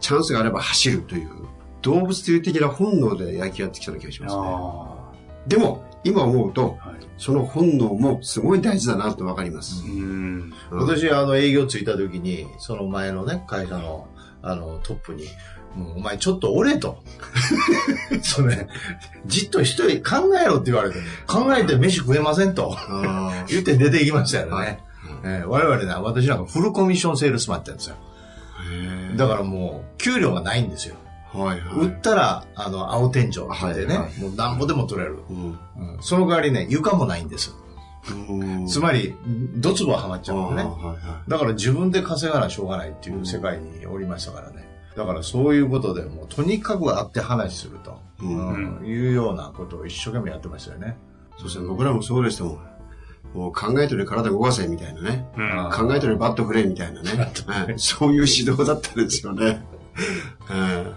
[0.00, 1.30] チャンスがあれば走るという、
[1.82, 4.42] 動物という的な本能で野球やってきたような気がしますね。
[4.44, 5.12] あ
[5.48, 6.88] でも、今思うと、あ。
[6.90, 7.04] はい。
[7.16, 9.84] その本能もすごい大事だなとわかります。
[9.84, 10.54] うん。
[10.70, 14.08] うん私あの営業ついた時にその前のね会社の
[14.42, 15.24] あのトップに
[15.76, 17.02] もうお前ちょっとおれと。
[18.22, 18.68] そうね、
[19.26, 24.52] じっと一人考えろって言われて、考えて飯食えませんとあ言って出ていきましたよね。
[24.52, 24.78] はい
[25.24, 27.96] えー我々ね、私なんかフルコミッションセールスマンってやつよ。
[28.70, 30.96] ーだからもう、給料がないんですよ。
[31.32, 31.86] はいはい。
[31.86, 35.18] 売ったら、あの、青天井って言ってね、はいはいもうなんぼでも取れる。
[35.30, 35.58] うんうん
[36.00, 37.54] その代わりね、床もないんです。
[38.10, 39.14] うんつまり、
[39.56, 40.56] ドツボはまっちゃうのね。
[40.56, 44.68] はいはいだから自分で稼がなしょうがないっていう世界におりましたからね。
[44.96, 50.96] だからそういうことでもうとにかく会って話すると、うんうんいうようなことを一生懸命やってましたよね。
[51.36, 52.58] そして僕らもそうでしたもん。
[53.34, 55.26] もう考えとる体動かせみたいなね。
[55.36, 55.88] うん。
[55.88, 57.10] 考えとるバット振れみたいなね。
[57.46, 59.64] はいそういう指導だったんですよね。
[60.50, 60.94] うん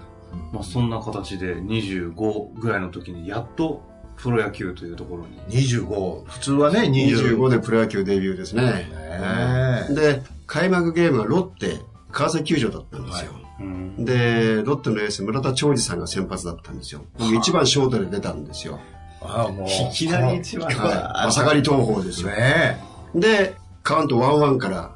[0.53, 3.81] まあそんな形で25ぐらいの時にやっと
[4.17, 5.39] プロ野球というところに。
[5.49, 8.63] 25、普通はね、25 25でプロ野球デビューですね。
[8.63, 8.87] ね
[9.89, 11.81] えで、開幕ゲームはロッテ、
[12.11, 13.31] 川崎球場だったんですよ。
[13.35, 13.46] うん。
[13.97, 17.01] で、ロッテのエース村田兆治さんが先発だったんですよ。
[17.17, 18.79] 僕一番ショートで出たんですよ。
[19.21, 19.67] ああ、もう。
[19.67, 21.25] いきなり一番はい。
[21.25, 22.29] まさがり東宝ですよ。
[22.29, 22.79] ね
[23.15, 24.95] で、カウント1-1から、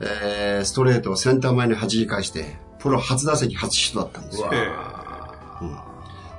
[0.00, 4.50] えー、ストレートをセンター前に弾き返して、プロ初打席初ヒットだったんですよ。
[4.52, 4.68] え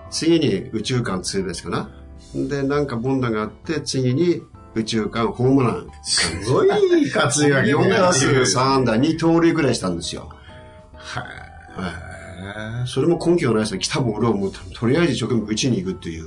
[0.09, 1.89] 次に宇宙間ツーベースかな。
[2.33, 4.41] で、なんか凡打があって、次に
[4.75, 5.87] 宇宙間ホームラン。
[6.03, 10.29] すごい活躍4打数3安打、2盗塁ぐらいしたんですよ。
[10.93, 11.21] は
[12.87, 13.79] それも根拠がないですよ。
[13.79, 16.25] 来たボールをもうとりあえず一生懸命打ちに行くっていう。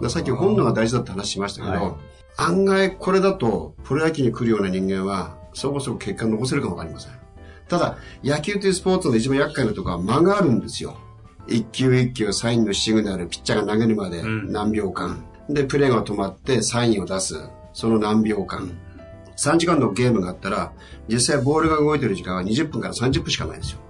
[0.00, 0.02] い。
[0.02, 1.92] でさっき本能が大事だって話しましたけど、はい
[2.38, 7.12] 案外これだとプロ野球に来るような人間はそこそこ結果残せるかもわかりません。
[7.68, 10.96] ただ、野球というスポーツの一番厄介なところは間があるんですよ。
[11.46, 15.24] 一球一球サインのシグナル、ピッチャーが投げるまでん何秒間。
[15.48, 17.36] で、プレーが止まってサインを出す。
[17.72, 18.78] その何秒間。
[19.36, 20.72] 3時間のゲームがあったら、
[21.08, 23.80] 実際ボールが動いてる時間は20分から30分しかないんですよ。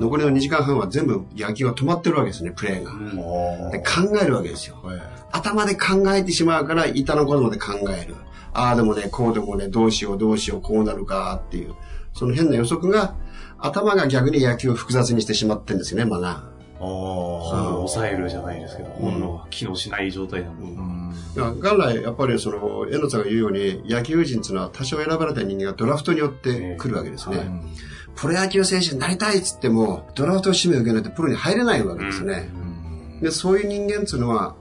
[0.00, 3.70] 残りの2時間半は全部野球が止まってるわけですね、プレーが。
[3.70, 4.76] で考えるわけですよ。
[5.32, 8.14] 頭で考えてしまうから、板のことまで考える。
[8.52, 11.74] ああでもね、こうでもね、どうしようどうしよう、こうなるかっていう。
[12.14, 13.14] その変な予測が、
[13.58, 16.56] 頭が逆に野球を複雑にしてしまってるんですよね、間が。
[16.78, 21.12] その抑えるじゃないですけど、本能が機能しない状態なの。
[21.34, 27.38] だから元来、やっぱりその、遠野さんが言うように、野球人っていうのは多少選ばれた人間がドラフトによって来るわけですね。
[27.38, 27.46] はい
[28.16, 32.48] プロ野球選手になりたいっつっても、ドラフト指名を受けないとプロに入れないわけですね。
[33.20, 34.56] で、そういう人間っていうのは、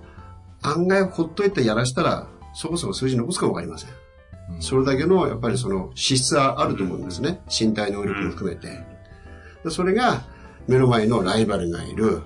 [0.62, 3.90] 案外ほっといてやらしたら、そこそこ数字残すかもわかりません。
[4.60, 7.42] それだけの、やっぱりその、資質はあると思うんですね。
[7.48, 8.84] 身体能力も含めて。
[9.64, 10.24] でそれが、
[10.68, 12.22] 目の前のライバルがいる。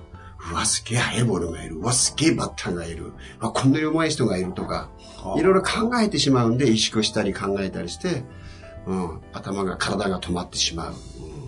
[0.52, 1.76] うわ、すげえ速いボールがいる。
[1.76, 3.12] うわ、すげえバッターがいる。
[3.40, 4.90] うわ、こんなに上手い人がいるとか、
[5.36, 8.24] いろいろ考えてしまうんで、意識をしたり考えたりして、
[8.90, 10.92] うん、頭が、体が止まってしまう。
[10.92, 11.40] うん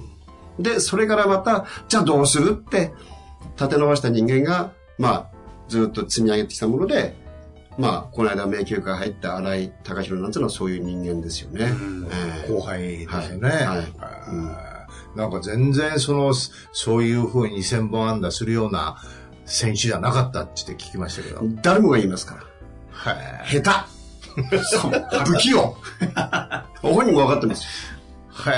[0.58, 2.92] で、それからまた、じゃあどうするって、
[3.56, 5.30] 立て伸ばした人間が、まあ、
[5.68, 7.16] ずっと積み上げてきたもので、
[7.78, 11.70] まあ、この間迷宮から入った新井貴弘なんていうのはそういう人間ですよね。
[12.10, 13.48] ええ後輩ですよね。
[13.48, 14.72] はいはい
[15.16, 18.96] なんか全然その、そういうふうに2000本安打するような
[19.44, 21.42] 選手じゃなかったって聞きましたけど。
[21.60, 22.44] 誰もが言いますから。
[22.90, 23.12] は
[23.44, 23.60] い。
[23.60, 23.84] 下
[24.40, 24.40] 手
[25.26, 25.76] 不器用ご
[26.82, 27.70] 本人も分かってますよ。
[28.28, 28.54] はい。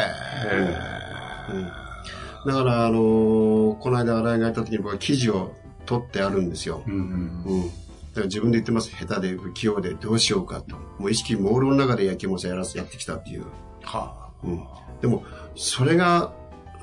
[2.46, 5.54] だから、あのーこの間、新井がやった時に僕は記事を
[5.86, 6.82] 取ってあるんですよ。
[6.86, 7.00] うんうん
[7.46, 7.68] うん。
[7.68, 8.90] だから自分で言ってます。
[8.90, 10.76] 下手で不器用でどうしようかと。
[10.98, 13.44] もう意識朦朧の中で野球もさやらせやってきたっていう。
[13.82, 14.64] はうん。
[15.00, 15.24] でも、
[15.56, 16.32] それが、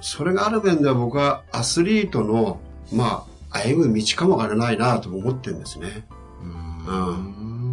[0.02, 2.60] それがある面では僕はアスリートの、
[2.92, 6.06] まあ、歩む道かもわからないなとも思ってるんですね。
[6.42, 6.86] うん。
[6.86, 6.92] こ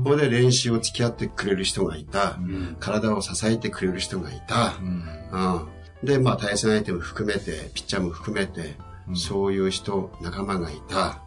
[0.08, 2.38] こで練習を付き合ってくれる人がいた。
[2.40, 4.74] うん体を支えてくれる人がいた。
[4.80, 6.06] うん。
[6.06, 8.76] で、まあ、対戦相手も含めて、ピッチャーも含めて、
[9.14, 11.22] そういう人、仲間がいた。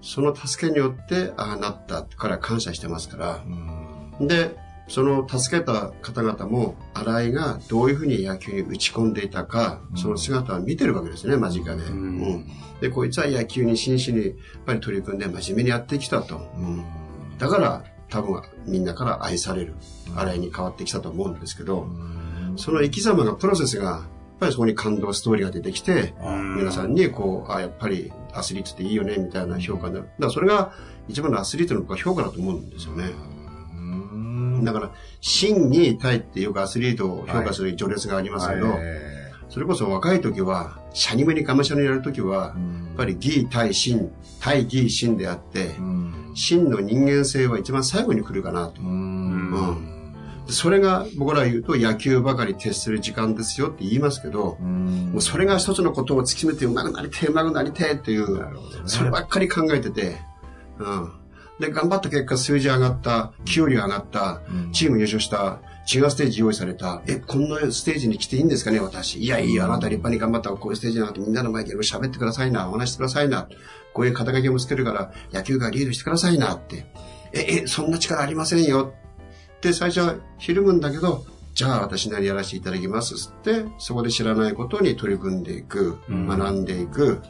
[0.00, 4.26] その助けによって、ああなったから感謝してますから。
[4.26, 4.56] で、
[4.88, 11.84] その助けた方々も、新井がどういうふうに野球に打ち込んでいたか、その姿を見てるわけですね、間近で。
[11.84, 12.46] うん
[12.80, 14.34] で、こいつは野球に真摯に、やっ
[14.66, 16.40] ぱり取り組んで真面目にやってきたと。
[16.56, 16.84] うん
[17.38, 19.74] だから、多分みんなから愛される、
[20.14, 21.86] 新井に変わってきたと思うんですけど、
[22.56, 24.00] その生き様が、プロセスが、やっ
[24.38, 26.12] ぱりそこに感動ストーリーが出てきて、
[26.56, 30.06] 皆さんにこう、あ、やっぱりアスリートっていいよね、みたいな評価になる。
[30.06, 30.72] だからそれが
[31.08, 33.12] 一番のアスリートの僕は評価だと思うんですよね。
[34.62, 34.90] だから、
[35.22, 38.66] 真に対ってよくアスリートを評価する序列がありますけど、
[39.52, 42.52] それこそ若い時は、シャニムにかましゃにやる時は、や
[42.94, 44.10] っぱり義対真、
[44.40, 45.76] 対義真であって、
[46.34, 48.80] 真の人間性は一番最後に来るかなと。
[48.80, 49.92] うん。
[50.48, 58.48] それが僕ら言うと野球ばかり徹する時間ですよって言いますけど、もうそれが一つのことを突き詰めて上手くなりてえ、上手くなりてえっていう、
[58.86, 60.16] そればっかり考えてて、
[60.78, 61.12] うん。
[61.60, 64.40] で、頑張った結果数字上がった、給料上がった、
[64.72, 69.18] チーム優勝した、違うステージ用意された、え、こんなステージに来ていいんですかね、私。
[69.18, 73.48] いやいや、あなた立派に頑張った、こういうステージになってみんなの前で喋ってくださいな、お話してくださいな。
[73.92, 76.54] こういう肩書きをつけるから、野球がリードしてくださいな。
[76.54, 76.86] って。
[77.32, 78.94] え、え、そんな力ありませんよ。
[79.56, 83.30] って最初はひるむんだけど、じゃあ私なりやらせていただきます。
[83.30, 87.20] って、そこで知らないことに取り組んでいく、学んでいく、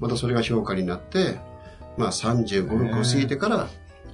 [0.00, 1.40] またそれが評価になって、
[1.96, 3.68] まあ35、6を過ぎてから、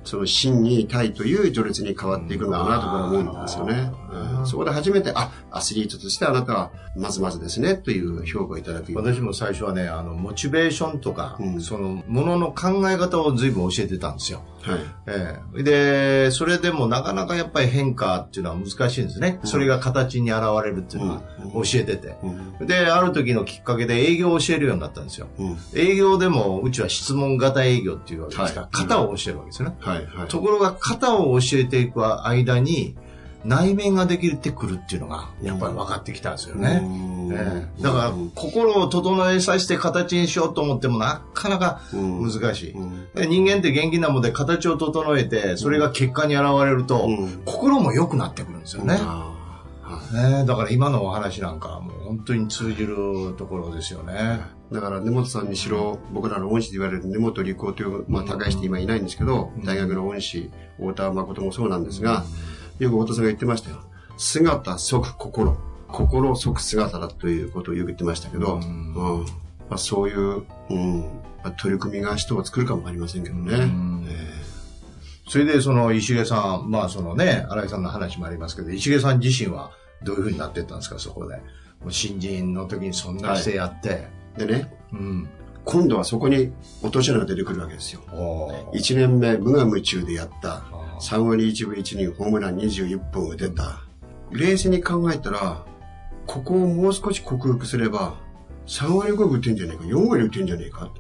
[0.09, 3.93] その真にいたいという序列に変わっていくのかなと思うんですよね。
[4.11, 14.43] うんそこで初めて、あ、アスリートとしてあなたはまずまずですね、という評価をいただく私も最初はね、あの、モチベーションとか、うんその、ものの考え方を随分教えてたんですよ。
[14.69, 14.81] はい。
[15.07, 19.41] ええで、それでもなかなかやっぱり変化っていうのは難しいんですね。
[19.45, 21.23] それが形に現れるっていうのは
[21.55, 22.17] 教えてて。
[22.23, 25.29] うんで、ある時のきっかけで営業を教えるようになったんですよ。
[25.39, 29.77] うん営業でも、うちは質問型営業っていうわけですから、はい型を教えるわけですよね。
[29.81, 30.29] はい、はい。
[30.29, 32.97] ところが、型を教えていく間に、
[33.45, 36.81] 内面ができてくるっていうのが、やっぱり分かってきたんですよね。
[36.83, 37.33] うん。
[37.33, 37.83] ええ。
[37.83, 43.27] だから、心を整えさせて形にしようと思っても、なかなか難しい。
[43.27, 47.43] 人間って元気なもんで形を整えて、それが結果に現れると、うん。
[47.45, 48.99] 心も良くなってくるんですよね。
[50.13, 54.41] ねだから今のお話なんかはもう本当に通じるところですよね。
[54.73, 62.25] だから根本さんにしろ、僕らの恩師で言われる根本理工という、まあ高い人今いないんですけど、大学の恩師、太田誠もそうなんですが、
[62.79, 63.83] よく太田さんが言ってましたよ。
[64.17, 65.57] 姿即心。
[65.89, 68.95] 心即姿だということをよく言ってましたけど、うん
[69.69, 71.01] まあ、そういう、うん
[71.43, 73.65] まあ取り組みが人を作るかもわかりませんけどね。
[73.65, 74.49] んえ
[75.29, 79.71] それでその石毛さん、まあそのね、新井さんの話もありますけど、石毛さん自身は
[80.03, 81.37] どういうふうになっていったんですか、そこで。
[81.81, 84.09] もう新人の時にそんな姿勢やって。
[84.37, 85.29] えでね、うん。
[85.65, 86.51] 今度はそこに
[86.83, 88.01] 落とし穴が出てくるわけですよ。
[88.11, 90.63] おー1年目、無我夢中でやった。
[90.99, 93.83] あ3割1分1厘、ホームラン21本打てた。
[94.31, 95.65] 冷静に考えたら、
[96.27, 98.17] ここをもう少し克服すれば、
[98.67, 100.91] 3割5分打ってんじゃねえか、4割打ってんじゃねえか。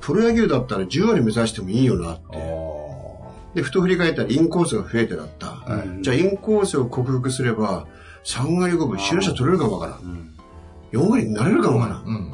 [0.00, 2.36] プロ野球だったら10割目指してもいいよなって。
[2.36, 5.46] おで、ふと振り返ったらインコースが増えてだった。
[5.46, 7.86] はいじゃあインコースを克服すれば、
[8.24, 10.34] 3割5分、白者取れるかもわからん。
[10.92, 12.04] 4割になれるかもわからん。
[12.04, 12.32] うん。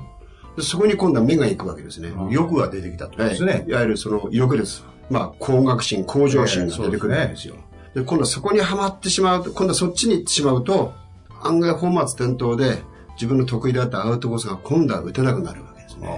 [0.57, 2.13] でそこに今度は目が行くわけですね。
[2.31, 3.65] 欲が出てきたとはい、ですね。
[3.69, 4.85] いわゆるその欲です。
[5.11, 7.57] まあ、高学心、向上心が出てくるわけですよ。
[7.95, 10.93] で今度はそこにはまってしまうと、今度はそっちに行ってしまうと、
[11.43, 12.83] 案外本末転倒で、
[13.15, 16.09] 自分の得意であったアウトコースが今度は打てなくなるわけですね。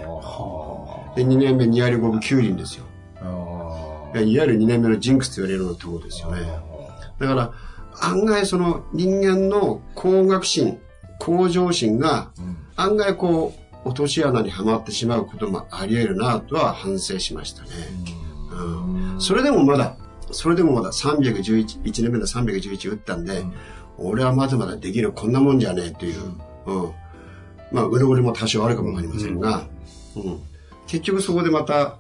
[1.17, 2.85] で、2年目2割5分9厘ですよ。
[4.15, 6.43] いわゆる2年目のジンクスと言われるようなところですよね。
[7.19, 7.53] だから、
[8.01, 10.79] 案外その人間の高学心、
[11.19, 12.31] 向上心が、
[12.77, 17.69] 案外こう、落とし穴にはまってしまうこともあり得るなとは反省しましたね。
[18.09, 18.14] うん
[19.19, 19.97] それでもまだ、
[20.31, 23.45] それでもまだ311、1年目の311打ったんで、
[23.99, 26.21] 俺はまだまだできる、こんなもんじゃねえという、
[26.67, 26.93] うん。
[27.73, 29.67] まあ、うりも多少あるかもわかりませんが、
[30.17, 30.41] うん。
[30.87, 31.99] 結局そこでまた、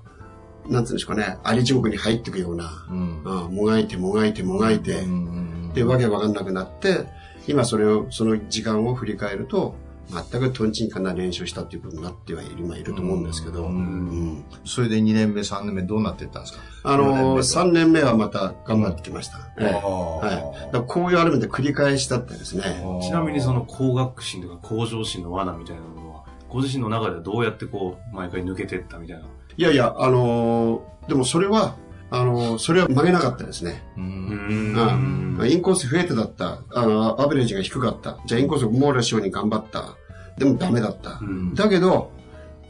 [0.68, 3.22] なんつうんでしょうかね、あり地獄に入っていくような、うん。
[3.22, 5.72] うん、もがいてもがいてもがいて、うん。
[5.74, 7.06] で、わけわかんなくなって、
[7.46, 9.76] 今それを、その時間を振り返ると、
[10.08, 16.60] 全くトンチンカンな練習したっていうことになってはいる、今いると思うんですけど、うんうんそれで2年目、3年目どうなっていったんですか？
[16.84, 19.38] あのー、3年目はまた頑張ってきました。
[19.58, 20.66] ええはい。
[20.66, 22.62] だからこういうある意味で繰り返しだったですね。
[23.02, 29.24] ちなみにその工学心とか向上心の罠みたいなものは、ご自身の中ではどうやってこう、毎回抜けてったみたいな？
[29.56, 31.76] いやいや、あのーでもそれは、
[32.10, 33.82] あのーそれは曲げなかったですね。
[33.96, 35.50] ううん。
[35.50, 36.60] インコース増えてだった。
[36.72, 38.18] あの、アベレージが低かった。
[38.26, 39.96] じゃあインコースを網羅しように頑張った。
[40.38, 41.18] でもダメだった。
[41.20, 42.12] うんだけど、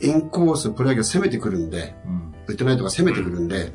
[0.00, 3.72] インコース、プロ野球攻めてくるんで、うん打ってないとか攻めてくるんで、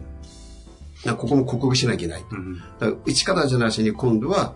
[1.05, 2.27] なここも克服しなきゃいけないと。
[2.35, 4.53] うんだから打ち方じゃなしに今度は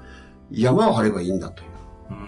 [0.52, 1.70] 山を張ればいいんだという。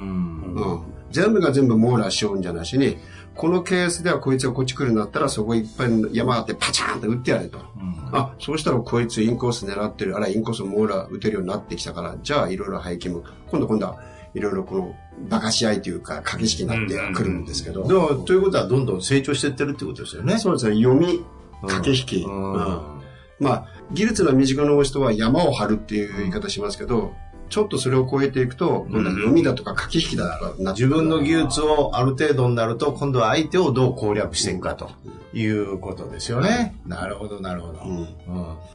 [0.02, 0.82] うんうん。
[1.12, 2.98] 全部が全部網羅しようんじゃなしに、
[3.36, 7.60] このケースではこいつがこっち来るんだったらそこいっぱい山あってパチャーンって打ってやれと。
[8.12, 14.00] あ、そうしたらこいつインコース狙ってる、あらインコース網羅打てるようになってきたから、じゃあいろいろ配球も、今度今度は
[14.34, 14.95] いろいろこの
[15.28, 17.88] 馬鹿し合いというか駆け引きになってくるんですけど。
[17.88, 20.38] でも、ということはどんどん成長していってるってことですよね。
[20.38, 21.24] そうですね、読み、
[21.62, 22.15] 駆け引き。
[22.24, 22.58] うんう
[22.91, 22.95] ん
[23.39, 27.13] まあ、技術の未熟の人は山を張るっていう言い方しますけど、
[27.50, 34.90] ちょっとそれを超えていくと、今度は読みだとか駆け引きだとか自分の技術をある程度になると、今度は相手をどう攻略していくかと
[35.34, 36.76] いうことですよね。
[36.86, 37.80] なるほど、なるほど。
[37.84, 37.98] うん。
[37.98, 38.08] うん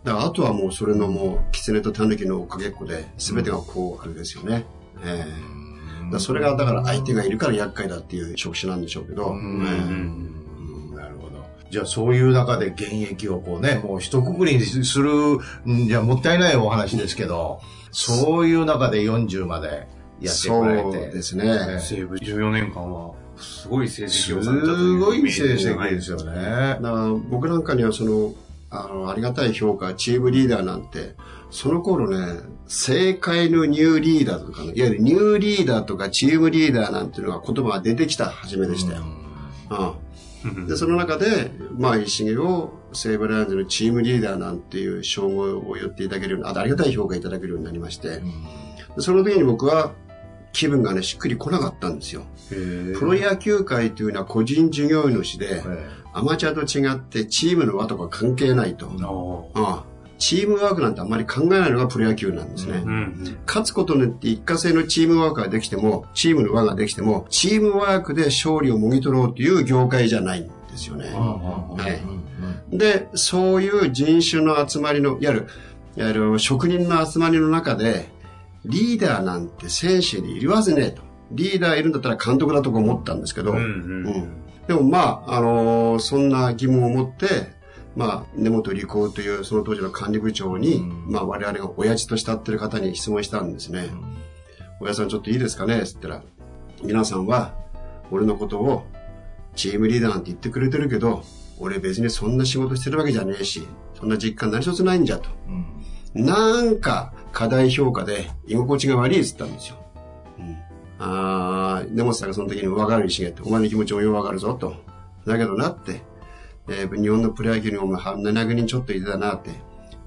[0.04, 4.64] だからあとはもうそれのもう、狐と狸のおかげっこで、全てがこう、あれですよね。
[5.04, 5.60] ええ
[6.04, 10.39] だからそれが、だから相手がいるから厄介だっていう職種なんでしょうけど、うんええうんなるほど。
[11.70, 17.60] じゃあそういう中で現役をこうね、もう一括りにする、んじゃもったいないお話ですけど、
[17.92, 19.86] そういう中で40まで
[20.20, 21.10] やってこられそうて。
[21.10, 21.78] ですね。
[21.80, 26.32] 西武14年間は、すごい成績すをされたというごいイメー成ジじゃない績ですよね。
[26.32, 28.34] だから僕なんかにはその、
[28.70, 31.14] あの、ありがたい評価、チームリーダーなんて、
[31.50, 39.02] その頃ね、正解のニューリーダーとかね、いわゆるニューリーダーとかチームリーダーなんていうのが言葉が出てきた初めでしたよ。
[39.70, 40.09] うん
[40.66, 48.20] で、その中で、まあ、石毛を西武ライオンズのチームリーダーなんていう称号を言っていただけるように、あありがたい評価いただけるようになりまして、
[48.96, 49.92] でその時に僕は
[50.52, 52.22] 気分がね、しっくり来なかったんですよ。
[52.48, 55.62] プロ野球界というのは個人事業主で、
[56.12, 58.86] アマチュアと違ってチームの輪とか関係ないと。
[58.86, 59.89] おああ
[60.20, 62.74] チームワークなんてあんまり考えないのがプロ野球なんですね。
[62.74, 63.38] ーうん。
[63.46, 71.08] 勝つことによって一過性のチームワークができても、チームの輪ができても、チームワークで勝利をもぎ取ろうという業界じゃないんですよね。
[71.08, 71.74] は
[72.72, 72.76] い。
[72.76, 75.46] で、そういう人種の集まりの、いわゆる、
[75.96, 78.10] いわゆる職人の集まりの中で、
[78.66, 81.02] リーダーなんて選手にいるはずねえと。
[81.32, 87.26] リーダーいるんだったら監督だとか思ったんですけど、うんうんうんでもまあ、あのーそんな疑問を持って、
[87.96, 93.90] まあ、根本理工というその当時の管理部長に、うんまあ我々が親父と慕ってる方に質問したんですね。
[94.80, 95.80] 親さんちょっといいですかね？
[95.80, 96.22] って言ったら、
[96.82, 97.54] 皆さんは
[98.10, 98.84] 俺のことを
[99.56, 101.22] チームリーダーなんて言ってくれてるけど、
[101.58, 103.66] 俺別にそんな仕事してるわけじゃねえし、
[103.98, 105.28] そんな実感何一つないんじゃと。
[106.14, 109.76] なんか課題評価で居心地が悪いって言ったんですよ。
[110.98, 114.74] あー、根本さんがその時に分かるしげって、お前の気持ちもよう分かるぞと。
[115.26, 116.02] だけどなって、
[116.68, 119.50] えー日本のプロ野球にお前700人ちょっといてたなって、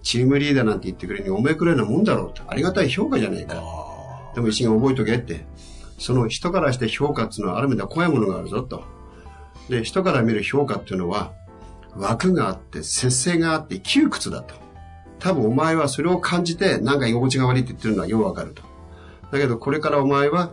[0.02, 2.44] チームリーダーなんて言ってくれるにお前くらいなもんだろうと。
[2.48, 3.64] ありがたい評価じゃねえか。
[4.36, 5.46] でも一心覚えとけって。
[6.00, 8.84] その人からして評価っていうのはある意味では怖いものがあるぞと。
[9.70, 11.32] で、人から見る評価っていうのは、
[11.96, 14.56] 枠があって、節制があって、窮屈だと。
[15.20, 18.64] 多分お前はそれを感じて、なんか居心地が悪いって言ってるのはようわかると。
[19.32, 20.52] だけどこれからお前は、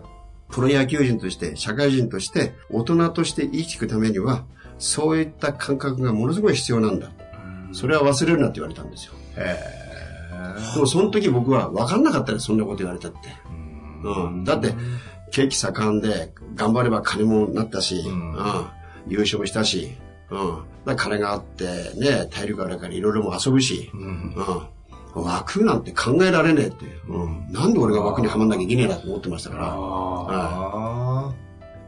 [0.50, 4.44] プロ野球人として、社会人として、大人として生きていくためには、
[4.80, 7.10] そういった感覚がものすごい必要なんだ。
[7.72, 9.12] それは忘れるなって言われたんですよ。
[10.74, 13.18] でもその時僕は分かんなかったです、そんなこと言われたって。
[14.02, 14.44] うん。
[14.44, 14.74] だって、
[15.30, 18.36] 景気盛んで、頑張れば金もなったし、うん。
[19.06, 19.92] 優勝もしたし、
[20.30, 20.62] うん。
[20.84, 21.64] だ金があって、
[21.96, 24.34] ね、体力があるからいろいろも遊ぶし、うん。
[25.14, 26.86] 枠なんて考えられねえって。
[27.08, 27.52] うん。
[27.52, 29.74] なんで俺が枠にはまんなきゃいけねえなと思ってましたから。
[29.76, 31.32] あ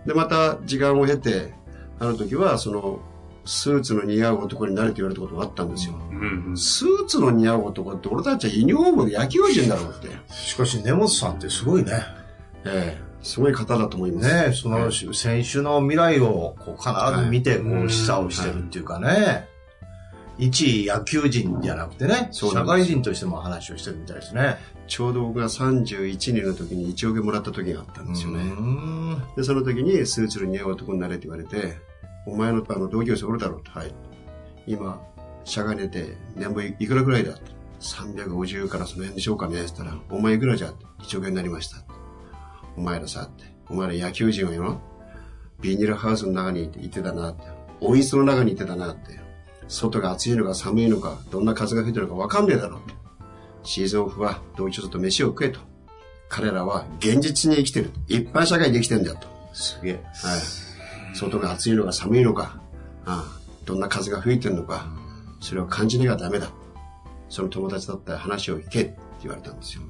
[0.07, 1.55] で、また時間を経て、
[2.03, 2.99] あの時は、その、
[3.45, 5.95] スーツの似合う男になれと言われたことがあったんですよ。
[6.11, 10.09] うんうんスーツの似合う男って俺たちはユニフォームで野球人だろうって。
[10.29, 10.33] あ。
[10.33, 11.93] しかし、根本さんってすごいね。
[12.65, 14.49] ええすごい方だと思います。
[14.49, 19.49] ねその選手の未来をこう必ず見て、こう、示唆をしてるっていうかね。
[20.39, 24.57] 一野球人じゃなくてね、社会人としても話をしてるみたいですね。
[24.87, 28.43] ちょうど僕が31人の時に1億円もらった時があったんですよね。
[28.43, 31.79] うんで、その時にスーツの似合う男になれって言われて、
[32.27, 33.71] お前のあの同級生おるだろうと。
[33.71, 33.95] はい。
[34.67, 35.01] 今、
[35.45, 37.53] 社外出て年俸いくらぐらいだって。
[37.83, 41.79] 350からその辺でしょうかねって言ったら、お前いくらじゃって1億円になりました。
[42.77, 43.45] お前らさって。
[43.69, 44.81] お前ら野球人はよ。
[45.61, 47.43] ビニールハウスの中にいてたなって。
[47.81, 49.22] 温室の中にいてたなって。
[49.73, 52.81] 外が暑いのか寒いのか、どんな風が吹いてるのか分かんねえだろう。
[53.65, 55.61] シーズンオフは同一と飯を食えと。
[56.29, 57.91] 彼らは現実に生きてる。
[58.07, 59.27] 一般社会で生きてるんだと。
[59.55, 59.93] すげえ。
[59.95, 61.17] はい。
[61.17, 62.61] 外が暑いのか寒いのか、
[63.07, 64.87] ああどんな風が吹いてるのか、
[65.41, 66.51] それを感じなきゃダメだ。
[67.29, 69.83] その友達だったら話を聞けって言われたんですよ。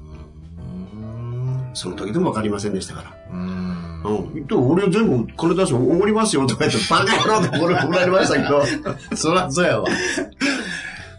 [1.73, 3.15] その時でも分かりませんでしたから。
[3.31, 4.03] うん。
[4.03, 4.09] う
[4.39, 4.47] ん。
[4.47, 8.63] で俺全部金出しておごりますよとか言って、 バカ野郎って俺怒られましたけど。
[9.15, 9.87] そらそうやわ。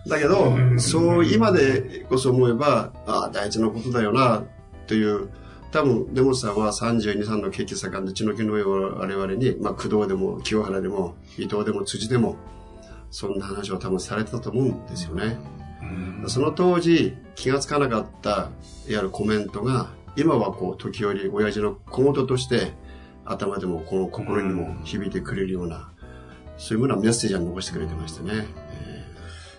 [0.07, 4.43] だけど、そう、今でこそ思えば、ああ、大事なことだよな、
[4.87, 5.31] という、
[5.73, 12.37] 多分、デモさんは32、3の景気盛んで血の気の上を我々に、まあ、工藤でも清原でも、伊藤でも辻でも、
[13.11, 15.39] そんな話を多分されてたと思うんですよね。
[16.27, 18.51] その当時、気がつかなかった、いわ
[18.87, 22.73] ゆるコメントが、今はこう、時折、親父の小言として、
[23.25, 25.91] 頭でも、この心にも響いてくれるような、
[26.57, 28.47] そういうものはメッセージを残してくれてましたね。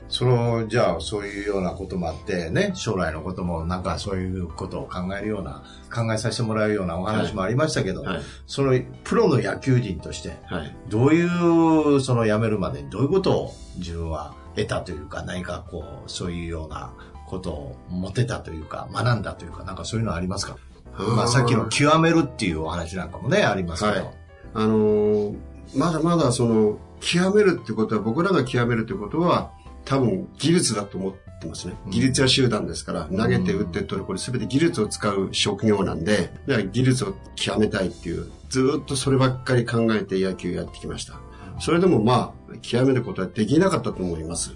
[0.08, 8.22] その、じゃあ、そういうようなこともあって、ね、将来のことも、なんかそういうことを考えるような、考えさせてもらうようなお話もありましたけど、はい。
[8.46, 10.76] その、プロの野球人として、はい。
[10.90, 16.94] どういう、その辞めるまでにどういうことを自分は得たというか、何かこう、そういうような
[17.28, 20.58] ことを持てたというか、学んだというか、なんかそういうのありますか？
[20.98, 24.06] まあさっきの極めるっていうお話なんかもね、ありますけど。
[24.06, 24.14] はい
[24.54, 25.38] あのー
[25.76, 29.52] まだまだその、極めるってことは、僕らが極めるってことは、
[29.84, 31.74] 多分技術だと思ってますね。
[31.90, 41.20] 技術は集団ですから、投げて打って取る、これ全て技術を使う職業なんで、だから技術を極めたいっていう、ずーっとそればっかり考えて野球やってきました。
[41.60, 44.54] それでもまあ、極めることはできなかったと思います。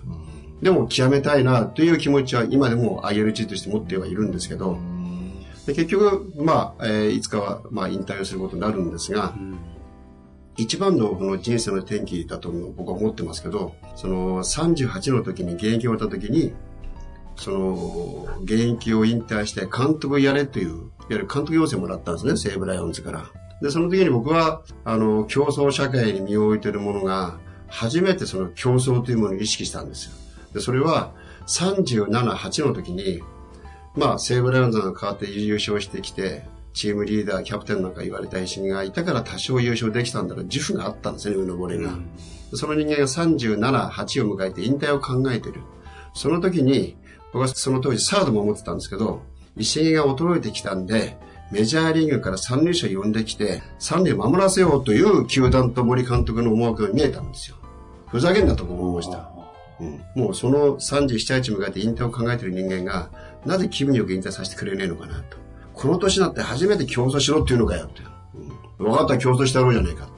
[0.62, 4.78] でも極めたいなという気持ちは今でも ILG として持ってはいるんですけど、
[5.66, 9.34] で結局、まあ、えーいつかは、まあ、引退をすることになるんですが、
[10.58, 16.54] 一番のこの人生の転機だと僕は思ってますけど、その38の時に現役を終わった時に、
[17.38, 20.82] その現役を引退して監督やれという、いわ
[21.12, 23.26] ゆる監督要請もらったんですね、西武ライオンズから。
[23.62, 27.38] で、その時に僕は、あの、競争社会に身を置いているものが、
[27.68, 30.12] 初めてその競争というものを意識したんですよ。
[30.54, 31.14] で、それは
[31.48, 33.22] 37、8の時に、
[33.96, 41.92] まあ、西武ライオンズが変わって優勝してきて、チームリーダー、キャプテンなんか言われた石がいたから多少優勝できたんだろう、自負があったんですね、うぬぼれが。
[42.54, 45.62] その人間が37、8を迎えて引退を考えている。
[46.14, 46.96] その時に、
[47.34, 49.22] 僕はその当時サードも持ってたんですけど、
[49.58, 51.18] 石毛が衰えてきたんで、
[51.52, 57.58] メジャーリーグから三塁手を呼んできて、三塁を守らせようという球団と森監督の思惑が見えたんですよ。
[58.08, 59.29] ふざけんなと思いました。
[59.80, 63.10] うん、もうその37、8迎えて引退を考えている人間が、
[63.46, 65.38] なぜ気分よく引退させてくれねえのかなと。
[65.74, 68.02] この年になって初めて競争しろっていうのかよって。
[68.80, 70.10] うん、分かったら競争してやろうじゃねえか。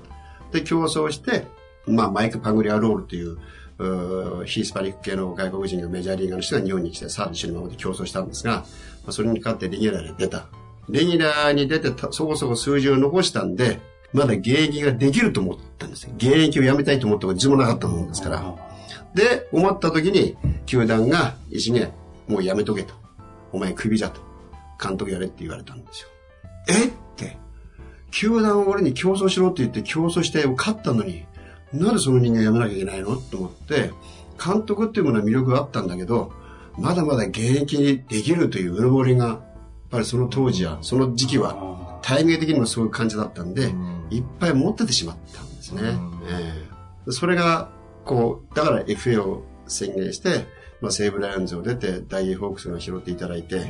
[0.52, 1.46] で、競争して、
[1.86, 3.38] まあ、マイク・パグリア・ロールっていう、
[3.78, 8.66] うーヒースパニック系の外国人がメジャーリーガーの人が日本に来て、さあ一緒に守って競争したんですが、ま
[9.08, 10.48] あ、それに勝ってレギュラーに出た。
[10.90, 13.80] レギュラーに出てたそこそこ数字を残したんで、
[14.14, 16.12] まだ現役ができると思ったんですよ。
[16.18, 18.71] 現役を辞めたいと思ったこと自分もなかったもんですから。
[19.16, 21.92] で、思った時に、球団が、石毛、
[22.28, 22.94] もう辞めとけと。
[23.52, 24.22] お前クビじゃと。
[24.82, 26.10] 監督やれって言われたんですよ。
[26.70, 26.88] え？
[26.88, 27.38] って。
[28.12, 31.26] 球団を俺に競争しろって言って競争して勝ったのに、
[31.74, 33.92] なんでその人間辞めなきゃいけないのと思って、
[34.44, 36.34] 監督っていうものは魅力があったんだけど、
[36.78, 39.40] まだまだ現役にできるといううぬぼれが、やっ
[39.90, 43.74] ぱりその当時や、その時期は、タイミング的にもそういう感じだったんで、
[44.10, 45.82] いっぱい持っててしまったんですね。
[46.30, 46.66] え
[47.08, 47.70] えそれが、
[48.06, 50.46] こう、だから FA を宣言して、
[50.82, 53.66] まあ、西武ライオンズを出て、ダイエーホークスが拾っていただいて、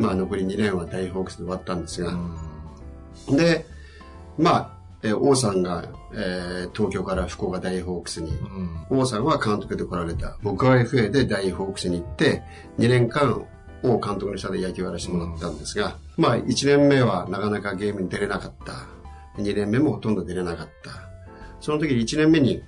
[0.00, 2.12] まあ、残り2年はダイエーホークスで終わったんですが、
[3.30, 3.66] で、
[4.38, 8.32] まあ、えー王さんが、えー東京から福岡ダイエーホークスに、
[8.90, 10.38] 王さんは監督で来られた。
[10.42, 12.42] 僕は FA でダイエーホークスに行って、
[12.78, 13.44] 2年間、
[13.82, 16.44] 王監督の下で野球をやらせてもらったんですが、まあ、1
[16.78, 18.72] 年目はなかなかゲームに出れなかった。
[19.40, 20.90] 2年目もほとんど出れなかった。
[21.60, 22.62] その時に1年目に、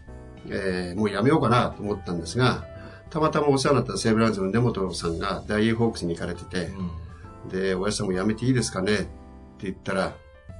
[0.49, 2.65] えーもうやめようかなと思ったんですが、
[3.11, 6.71] たまたまお世話になった西武ランズの根本さんがダイエーホークスに行かれてて、
[7.51, 8.95] で、おやじさんも辞めていいですかね？
[8.95, 9.07] って
[9.63, 10.15] 言ったら、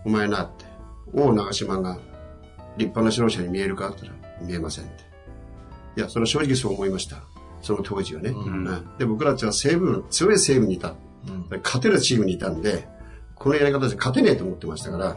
[0.05, 0.65] お前なって、
[1.13, 1.99] 王長島が
[2.77, 3.91] 立派な指導者に見えるか？
[3.91, 5.05] って言ったら、見えませんって。
[5.97, 7.23] いや、それは正直そう思いました。
[7.63, 8.31] その当時はね。
[8.31, 8.65] うん
[8.99, 10.95] で、僕らたちは西武、強い西武にいた。
[11.63, 12.89] 勝てるチームにいたんで、
[13.35, 15.17] このやり方じゃ勝てねえと思ってましたから、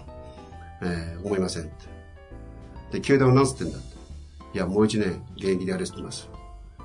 [0.81, 1.73] えー思いませんって。
[2.91, 3.92] で、球団は何つってんだって。
[4.53, 6.29] いや、もう一年現役でやれって言います。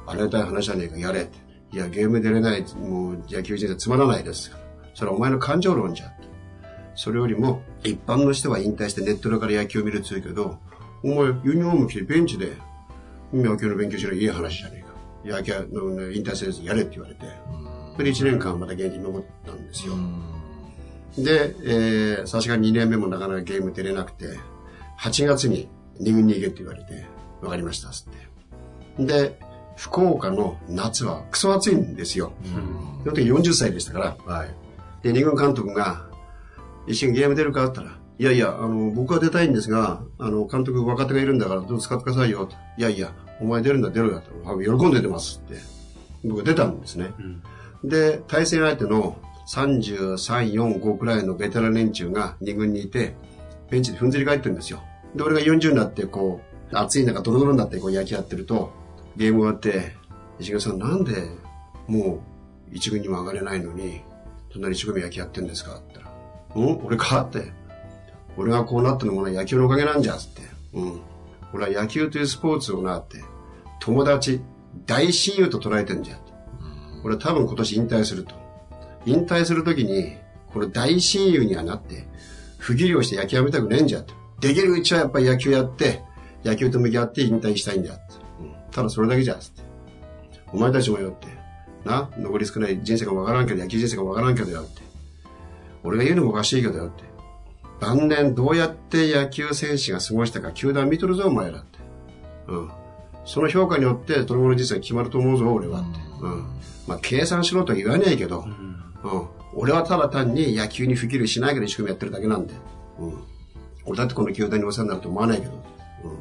[0.07, 1.39] ありがたい話じゃねえか、やれって。
[1.73, 4.51] いや、ゲーム出れない、もう野球人生つまらないです。
[4.95, 6.13] それはお前の感情論じゃ。
[6.95, 10.59] それよりも、一般の人は引退してネットだから野球を見るって言うけど、
[11.05, 12.57] お前、ユニフォーム着てベンチで、
[13.33, 14.85] 野球の勉強しろいい話じゃね
[15.25, 15.37] えか。
[15.37, 17.27] 野球の引退せずやれって言われて、
[17.93, 19.95] それで1年間また現地に残ったんですよ。
[21.17, 24.39] で、えー、さすがに2年目もなかなかゲーム出れなくて、
[24.99, 25.69] 8月に
[26.01, 27.07] 2軍に行けって言われて、
[27.43, 29.05] わかりました、つって。
[29.05, 29.39] で、
[29.77, 32.33] 福岡の夏はクソ暑いんですよ。
[33.05, 34.35] その時40歳でしたから。
[34.35, 34.55] はい。
[35.03, 36.09] で、二軍監督が、
[36.87, 42.47] 一緒にゲーム出るかって言ったら、いやいや、あの、僕は出たいんですが、あの、監督若手がいるんだから、どうぞ使ってくださいよ。
[42.47, 44.21] といやいや、お前出るんだ、出ろよ。
[44.21, 45.61] と喜んで出ますって。
[46.25, 47.13] 僕出たんですね。
[47.85, 49.19] で、対戦相手の
[49.49, 53.15] 33、4、5くらいのベテラン連中が二軍にいて、
[53.71, 54.83] ベンチで踏んずり返ってるんですよ。
[55.15, 58.73] で、俺が40になって、こう、暑い中ドロドロになってこう焼き合ってると、
[59.17, 59.97] ゲーム終わって、
[60.39, 61.13] 石川さんなんで、
[61.87, 62.23] も
[62.71, 64.03] う、一軍にも上がれないのに、
[64.53, 66.15] そんなに一生懸命野球やってんですかって言ったら、
[66.57, 66.87] うん？
[66.87, 67.53] 俺かって。
[68.37, 70.43] 俺がこうなったのもな野球のおかげなんじゃつって。
[70.75, 71.01] うん。
[71.53, 73.25] 俺は野球というスポーツをなって、
[73.81, 74.41] 友達、
[74.87, 76.19] 大親友と捉えてんじゃん。
[77.03, 78.35] 俺は多分今年引退すると。
[79.07, 80.17] 引退するときに、
[80.53, 82.07] この大親友にはなって、
[82.59, 84.15] 不義理をして野球やめたくねえんじゃと。
[84.41, 86.03] できるうちはやっぱり野球やって、
[86.45, 88.03] 野球と向き合って引退したいんだって。
[88.41, 89.63] うん、ただそれだけじゃ、つって。
[90.53, 91.27] お前たちもよって。
[91.85, 94.83] な、残り少ない人生がわからんけど、野球人生がわからんけどよって。
[95.85, 97.05] 俺が言うのもおかしいけどよって。
[97.81, 101.79] 晩年どうやって野球選手が過ごしたか球団見とるぞ、お前らって。
[102.49, 102.71] うん。
[103.25, 106.01] その評価によって、その後の人生が決まると思うぞ、俺はって。
[106.21, 106.47] うん。
[106.87, 109.29] まあ、計算しろとは言わねえけど、うん。
[109.55, 112.55] 俺はただ単に野球に不義理しないけど一生懸命やってるだけなんで。
[112.99, 113.25] うん。
[113.85, 115.53] 俺だってこの球団にお世話になると思わないけど。
[116.05, 116.19] うん。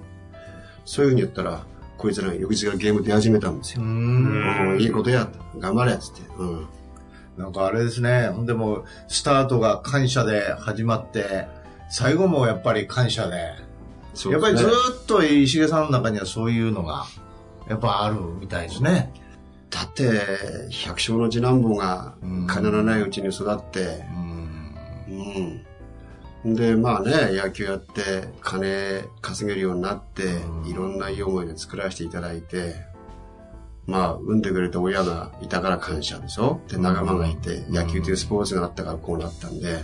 [0.87, 1.65] そういうふうに言ったら、
[1.97, 3.83] こいつらが翌日からゲーム出始めたんですよ。
[3.83, 5.27] うん、いいことや。
[5.59, 6.21] 頑張れ、つって。
[6.39, 6.67] うん。
[7.37, 8.29] なんかあれですね。
[8.29, 11.47] ほんでもう、スタートが感謝で始まって、
[11.89, 13.35] 最後もやっぱり感謝で。
[14.11, 17.05] ですねやっぱりずーっと石毛さんの中にはそういうのが、
[17.67, 19.11] やっぱあるみたいですね。
[19.69, 20.21] だって、
[20.71, 22.15] 百姓の次男坊が
[22.47, 24.75] 金のないうちに育って、うん。
[25.09, 25.66] うん。
[26.55, 30.23] で、まあね、野球やって、金稼げるようになって、
[30.65, 32.75] いろんないい思いで作らせていただいて、
[33.85, 36.61] まあ、産んでくれた親がいたから感謝でしょ？
[36.67, 39.79] で、仲間がいて、野球というスポーツがあったからこうなったんで、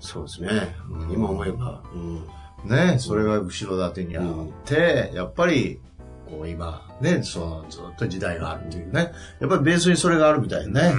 [0.00, 0.74] そうですね。
[1.10, 2.26] 今思えば、うん。
[2.68, 4.24] ね、それが後ろ盾にあっ
[4.64, 5.80] て、やっぱり、
[6.28, 9.12] こう今、ね、そのずっと時代があるっていうね。
[9.40, 10.92] やっぱりベースにそれがあるみたいね。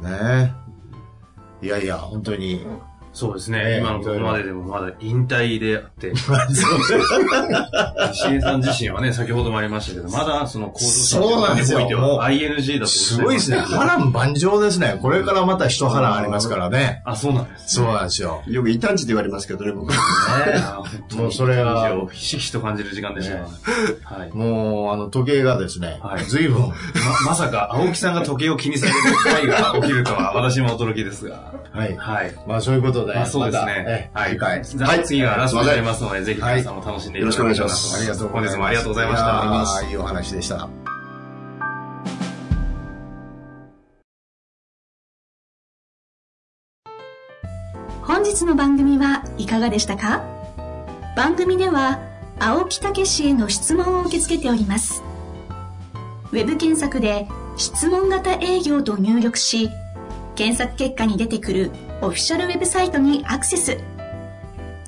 [0.00, 0.54] ね。
[1.60, 2.66] いやいや、本当に。
[3.14, 3.64] そうですね。
[3.64, 6.10] ね今のここまででもまだ引退であって、
[8.12, 13.58] 石井さん自身はね、先ほどもありましたけど、まだその行動そうなんですよにおいては ING だとすごいですね。
[13.58, 14.98] 波乱万丈ですね。
[15.00, 17.02] これからまた一波乱ありますからね。
[17.04, 17.76] あ、そうなんです。
[17.76, 18.42] そうなんですよ。
[18.48, 19.92] よく異端児って言われますけどね、僕。
[21.14, 23.36] もうそれは、ひしひしと感じる時間でした。
[23.36, 24.30] はい。
[24.32, 26.74] もう、あの、時計がですね、はい随分、ま、
[27.26, 31.52] まさか、青木さんが時計を気にされる会が起きるとは、私も驚きですが。
[31.72, 31.96] はい。
[31.96, 32.34] はい。
[32.46, 34.10] まあそういうことで、まあそうですね。
[34.14, 34.64] え次回。
[34.64, 37.96] じゃあ次がラストになりますので、ぜひ皆さんも楽しんでいただければなと思います。
[37.96, 38.54] ありがとうございます。
[38.54, 39.26] 本日もありがとうございました。
[39.26, 40.68] やーいいお話でした。
[48.02, 50.22] 本日の番組はいかがでしたか？
[51.16, 52.00] 番組では
[52.40, 55.02] 青木武氏への質問を受け付けております
[56.32, 59.70] ウェブ検索で「質問型営業」と入力し
[60.34, 61.70] 検索結果に出てくる
[62.04, 63.78] オフィシャルウェブサイトにアクセス。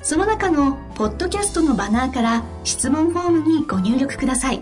[0.03, 4.61] その中のポッドキャストのバナーから質問フォームにご入力ください。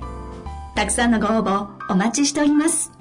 [0.73, 2.94] たくさんのご応募お待ちしております。